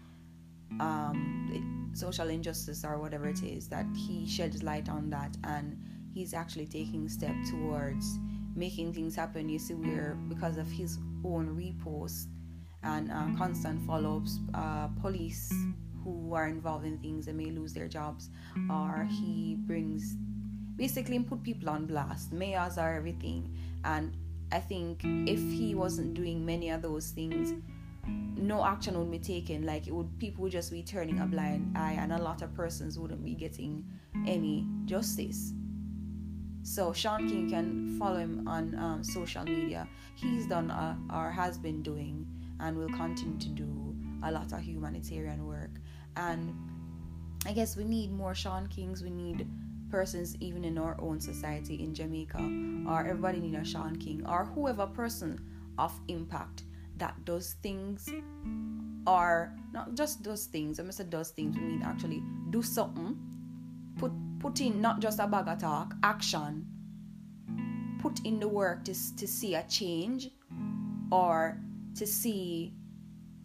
um, 0.81 1.91
social 1.95 2.29
injustice 2.29 2.85
or 2.85 2.99
whatever 2.99 3.29
it 3.29 3.43
is, 3.43 3.69
that 3.69 3.87
he 3.95 4.27
sheds 4.27 4.63
light 4.63 4.89
on 4.89 5.11
that 5.11 5.37
and 5.45 5.77
he's 6.15 6.35
actually 6.35 6.67
taking 6.67 7.09
step 7.09 7.35
towards 7.51 8.19
making 8.55 8.93
things 8.93 9.15
happen. 9.15 9.49
You 9.49 9.59
see, 9.59 9.75
where 9.75 10.17
because 10.29 10.59
of 10.59 10.71
his 10.71 10.99
own 11.25 11.57
repost 11.57 12.27
and 12.83 13.11
uh, 13.11 13.37
constant 13.37 13.85
follow-ups, 13.87 14.39
uh, 14.55 14.89
police 15.01 15.53
who 16.05 16.33
are 16.33 16.49
involved 16.49 16.87
in 16.87 16.99
things 16.99 17.27
and 17.27 17.37
may 17.37 17.51
lose 17.51 17.75
their 17.75 17.89
jobs, 17.89 18.31
or 18.71 19.07
he 19.11 19.57
brings 19.67 20.17
basically 20.77 21.19
put 21.19 21.43
people 21.43 21.69
on 21.69 21.87
blast. 21.87 22.33
Mayors 22.33 22.79
are 22.79 22.95
everything, 22.95 23.57
and 23.85 24.17
I 24.53 24.61
think 24.61 25.01
if 25.05 25.41
he 25.41 25.75
wasn't 25.75 26.15
doing 26.15 26.47
many 26.47 26.71
of 26.71 26.83
those 26.83 27.11
things, 27.11 27.53
no 28.37 28.65
action 28.65 28.99
would 28.99 29.11
be 29.11 29.19
taken. 29.19 29.67
Like 29.67 29.87
it 29.87 29.95
would, 29.95 30.19
people 30.19 30.43
would 30.43 30.53
just 30.53 30.71
be 30.71 30.83
turning 30.83 31.21
a 31.21 31.27
blind 31.27 31.77
eye, 31.77 31.97
and 31.99 32.13
a 32.13 32.19
lot 32.19 32.43
of 32.43 32.55
persons 32.55 32.99
wouldn't 32.99 33.25
be 33.25 33.35
getting 33.35 33.85
any 34.27 34.67
justice. 34.85 35.53
So 36.63 36.93
Shaun 36.93 37.29
King 37.29 37.49
can 37.49 37.99
follow 37.99 38.19
him 38.19 38.47
on 38.47 38.75
um, 38.75 39.05
social 39.05 39.45
media. 39.45 39.89
He's 40.15 40.47
done 40.47 40.71
uh, 40.71 40.97
or 41.13 41.31
has 41.31 41.57
been 41.57 41.83
doing 41.83 42.27
and 42.61 42.77
will 42.77 42.91
continue 42.91 43.39
to 43.39 43.49
do 43.49 43.97
a 44.23 44.31
lot 44.31 44.53
of 44.53 44.61
humanitarian 44.61 45.47
work. 45.47 45.71
And 46.17 46.53
I 47.47 47.53
guess 47.53 47.77
we 47.77 47.85
need 47.85 48.13
more 48.13 48.35
Shaun 48.35 48.67
Kings. 48.67 49.03
We 49.03 49.11
need 49.11 49.49
persons 49.91 50.37
even 50.41 50.65
in 50.65 50.77
our 50.77 50.97
own 51.01 51.21
society 51.21 51.83
in 51.83 51.95
Jamaica, 51.95 52.39
or 52.87 53.01
everybody 53.01 53.41
need 53.41 53.55
a 53.55 53.65
Shaun 53.65 53.97
King, 53.97 54.27
or 54.27 54.45
whoever 54.45 54.87
person 54.87 55.41
of 55.79 55.99
impact 56.09 56.65
that 56.99 57.25
does 57.25 57.55
things 57.63 58.09
are 59.07 59.57
not 59.73 59.95
just 59.95 60.23
does 60.23 60.47
things. 60.47 60.79
I 60.79 60.83
must 60.83 60.99
say 60.99 61.05
does 61.05 61.31
things. 61.31 61.57
We 61.57 61.63
mean 61.63 61.83
actually 61.83 62.23
do 62.51 62.63
something. 62.63 63.17
Put 63.97 64.13
put 64.39 64.61
in 64.61 64.81
not 64.81 65.01
just 65.01 65.19
a 65.19 65.27
bag 65.27 65.49
of 65.49 65.59
talk, 65.59 65.95
action. 66.03 66.67
Put 68.01 68.21
in 68.25 68.39
the 68.39 68.49
work 68.49 68.85
to 68.85 68.95
to 69.17 69.27
see 69.27 69.55
a 69.55 69.63
change, 69.65 70.31
or 71.11 71.59
to 71.97 72.07
see 72.07 72.75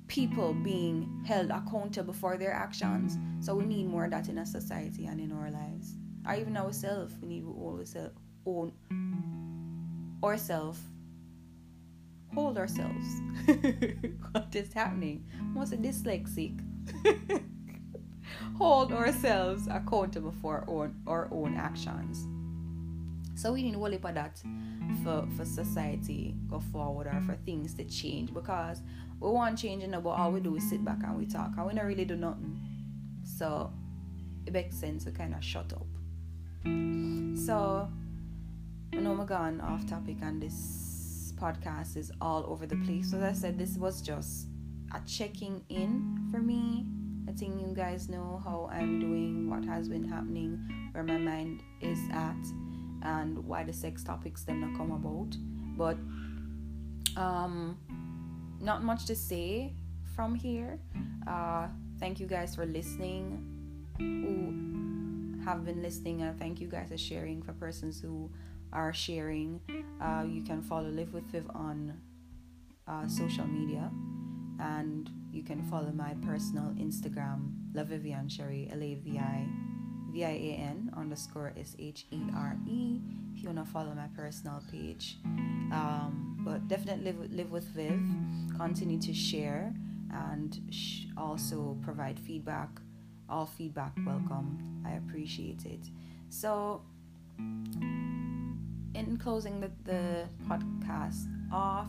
people 0.08 0.54
being 0.54 1.24
held 1.26 1.50
accountable 1.50 2.14
for 2.14 2.38
their 2.38 2.54
actions. 2.54 3.18
So 3.40 3.56
we 3.56 3.66
need 3.66 3.88
more 3.88 4.06
of 4.06 4.12
that 4.12 4.30
in 4.30 4.38
our 4.38 4.46
society 4.46 5.06
and 5.06 5.20
in 5.20 5.32
our 5.32 5.50
lives. 5.50 5.96
Or 6.28 6.36
even 6.36 6.56
ourselves. 6.58 7.14
We 7.22 7.28
need 7.28 7.42
to 7.42 7.56
always 7.60 7.96
own 8.46 8.74
ourselves 10.24 10.80
hold 12.34 12.58
ourselves. 12.58 13.22
what 14.32 14.56
is 14.56 14.74
happening? 14.74 15.26
A 15.56 15.78
dyslexic? 15.78 16.60
hold 18.58 18.92
ourselves 18.92 19.68
accountable 19.68 20.34
for 20.42 20.58
our 20.58 20.70
own, 20.70 20.96
our 21.08 21.30
own 21.32 21.56
actions. 21.56 22.28
So 23.36 23.54
we 23.54 23.64
need 23.64 23.74
to 23.74 23.86
heap 23.86 24.06
of 24.06 24.14
that 24.14 24.42
for, 25.04 25.28
for 25.36 25.46
society 25.46 26.36
go 26.50 26.60
forward 26.60 27.08
or 27.08 27.22
for 27.26 27.36
things 27.46 27.74
to 27.76 27.84
change 27.86 28.34
because 28.34 28.82
we 29.20 29.30
want 29.30 29.58
change 29.58 29.84
but 29.90 30.10
all 30.10 30.32
we 30.32 30.40
do 30.40 30.56
is 30.56 30.70
sit 30.70 30.84
back 30.86 31.00
and 31.04 31.18
we 31.18 31.26
talk 31.26 31.52
and 31.58 31.66
we 31.66 31.74
don't 31.74 31.86
really 31.86 32.06
do 32.06 32.16
nothing. 32.16 32.60
So 33.24 33.72
it 34.46 34.54
makes 34.54 34.76
sense 34.76 35.06
to 35.06 35.12
kind 35.12 35.34
of 35.34 35.44
shut 35.44 35.74
up. 35.74 35.88
So 36.66 37.90
I 38.92 38.98
know 38.98 39.12
I'm 39.14 39.26
gone 39.26 39.62
off 39.62 39.88
topic 39.88 40.18
on 40.22 40.40
this 40.40 40.83
podcast 41.44 41.98
is 41.98 42.10
all 42.22 42.46
over 42.48 42.66
the 42.66 42.78
place. 42.78 43.12
So 43.12 43.18
as 43.18 43.40
I 43.40 43.42
said, 43.42 43.60
this 43.60 43.76
was 43.76 44.02
just 44.02 44.48
a 44.96 45.02
checking 45.06 45.62
in 45.68 46.30
for 46.32 46.40
me, 46.40 46.86
letting 47.28 47.60
you 47.60 47.74
guys 47.76 48.08
know 48.08 48.42
how 48.44 48.70
I'm 48.72 49.00
doing, 49.00 49.50
what 49.50 49.66
has 49.66 49.90
been 49.90 50.08
happening, 50.08 50.58
where 50.94 51.04
my 51.04 51.18
mind 51.18 51.62
is 51.82 52.00
at, 52.14 52.44
and 53.02 53.38
why 53.40 53.66
the 53.66 53.74
sex 53.74 54.04
topics 54.04 54.44
then 54.46 54.62
not 54.62 54.78
come 54.78 54.92
about. 54.92 55.36
But 55.78 55.98
um, 57.22 57.78
not 58.62 58.84
much 58.84 59.06
to 59.08 59.16
say 59.16 59.74
from 60.16 60.36
here. 60.36 60.80
Uh, 61.28 61.68
thank 62.00 62.22
you 62.22 62.28
guys 62.28 62.56
for 62.56 62.66
listening. 62.66 63.50
Who 63.98 65.44
have 65.44 65.66
been 65.66 65.82
listening, 65.82 66.22
and 66.22 66.40
thank 66.40 66.62
you 66.62 66.68
guys 66.68 66.88
for 66.90 66.98
sharing 66.98 67.42
for 67.42 67.52
persons 67.52 68.00
who 68.00 68.32
are 68.74 68.94
sharing. 68.94 69.62
Uh, 70.02 70.26
you 70.28 70.42
can 70.44 70.62
follow 70.62 70.90
Live 70.90 71.14
with 71.14 71.24
Viv 71.26 71.46
on 71.56 71.94
uh, 72.88 73.08
social 73.08 73.48
media, 73.48 73.92
and 74.60 75.10
you 75.32 75.44
can 75.44 75.62
follow 75.64 75.92
my 75.92 76.16
personal 76.26 76.74
Instagram, 76.78 77.54
La 77.74 77.84
Vivian 77.84 78.28
Shere, 78.28 78.68
L 78.72 78.82
A 78.82 78.96
V 78.96 79.18
I 79.18 79.48
V 80.12 80.26
I 80.26 80.30
A 80.30 80.52
N 80.58 80.92
underscore 80.98 81.54
S 81.58 81.76
H 81.80 82.06
E 82.12 82.22
R 82.36 82.58
E. 82.68 83.00
If 83.34 83.42
you 83.42 83.50
wanna 83.50 83.66
follow 83.66 83.94
my 83.96 84.08
personal 84.16 84.62
page, 84.72 85.18
um, 85.72 86.42
but 86.46 86.68
definitely 86.68 87.12
live, 87.12 87.32
live 87.32 87.52
with 87.52 87.66
Viv. 87.70 88.00
Continue 88.58 89.00
to 89.00 89.14
share 89.14 89.74
and 90.12 90.60
sh- 90.70 91.06
also 91.18 91.78
provide 91.82 92.20
feedback. 92.20 92.70
All 93.30 93.46
feedback 93.46 93.94
welcome. 94.06 94.84
I 94.86 94.92
appreciate 94.92 95.66
it. 95.66 95.90
So 96.30 96.82
in 98.96 99.18
closing 99.18 99.60
the, 99.60 99.72
the 99.84 100.28
podcast 100.48 101.28
off, 101.52 101.88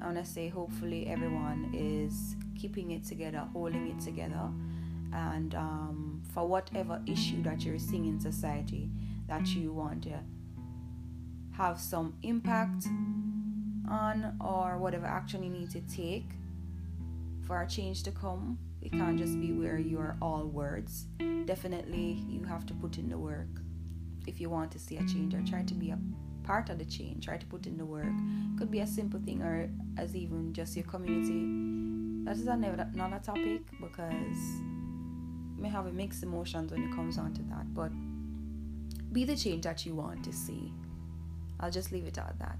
I 0.00 0.06
want 0.06 0.18
to 0.18 0.24
say 0.24 0.48
hopefully 0.48 1.06
everyone 1.06 1.70
is 1.72 2.36
keeping 2.60 2.92
it 2.92 3.04
together, 3.04 3.48
holding 3.52 3.88
it 3.88 4.00
together, 4.00 4.50
and 5.12 5.54
um, 5.54 6.22
for 6.32 6.46
whatever 6.46 7.00
issue 7.06 7.42
that 7.42 7.64
you're 7.64 7.78
seeing 7.78 8.06
in 8.06 8.20
society 8.20 8.90
that 9.28 9.46
you 9.48 9.72
want 9.72 10.02
to 10.04 10.18
have 11.56 11.78
some 11.78 12.14
impact 12.22 12.86
on, 13.88 14.36
or 14.40 14.78
whatever 14.78 15.06
action 15.06 15.42
you 15.42 15.50
need 15.50 15.70
to 15.70 15.80
take 15.82 16.30
for 17.46 17.62
a 17.62 17.66
change 17.66 18.02
to 18.02 18.10
come. 18.10 18.58
It 18.82 18.92
can't 18.92 19.18
just 19.18 19.40
be 19.40 19.52
where 19.52 19.78
you 19.78 19.98
are 19.98 20.16
all 20.20 20.44
words. 20.44 21.06
Definitely, 21.46 22.24
you 22.28 22.44
have 22.44 22.66
to 22.66 22.74
put 22.74 22.98
in 22.98 23.08
the 23.08 23.16
work 23.16 23.48
if 24.26 24.40
you 24.40 24.50
want 24.50 24.70
to 24.72 24.78
see 24.78 24.96
a 24.96 25.04
change 25.06 25.34
or 25.34 25.42
try 25.42 25.62
to 25.62 25.74
be 25.74 25.90
a 25.90 25.98
part 26.42 26.68
of 26.70 26.78
the 26.78 26.84
change, 26.84 27.24
try 27.24 27.36
to 27.36 27.46
put 27.46 27.66
in 27.66 27.76
the 27.76 27.84
work. 27.84 28.12
Could 28.58 28.70
be 28.70 28.80
a 28.80 28.86
simple 28.86 29.20
thing 29.20 29.42
or 29.42 29.68
as 29.96 30.14
even 30.14 30.52
just 30.52 30.76
your 30.76 30.84
community. 30.84 32.24
That 32.24 32.36
is 32.36 32.46
another 32.46 33.20
topic 33.22 33.62
because 33.80 34.36
may 35.58 35.68
have 35.68 35.92
mixed 35.94 36.22
emotions 36.22 36.72
when 36.72 36.82
it 36.84 36.94
comes 36.94 37.18
on 37.18 37.32
to 37.34 37.42
that. 37.42 37.72
But 37.74 37.92
be 39.12 39.24
the 39.24 39.36
change 39.36 39.64
that 39.64 39.86
you 39.86 39.94
want 39.94 40.24
to 40.24 40.32
see. 40.32 40.72
I'll 41.60 41.70
just 41.70 41.92
leave 41.92 42.06
it 42.06 42.18
at 42.18 42.38
that. 42.38 42.58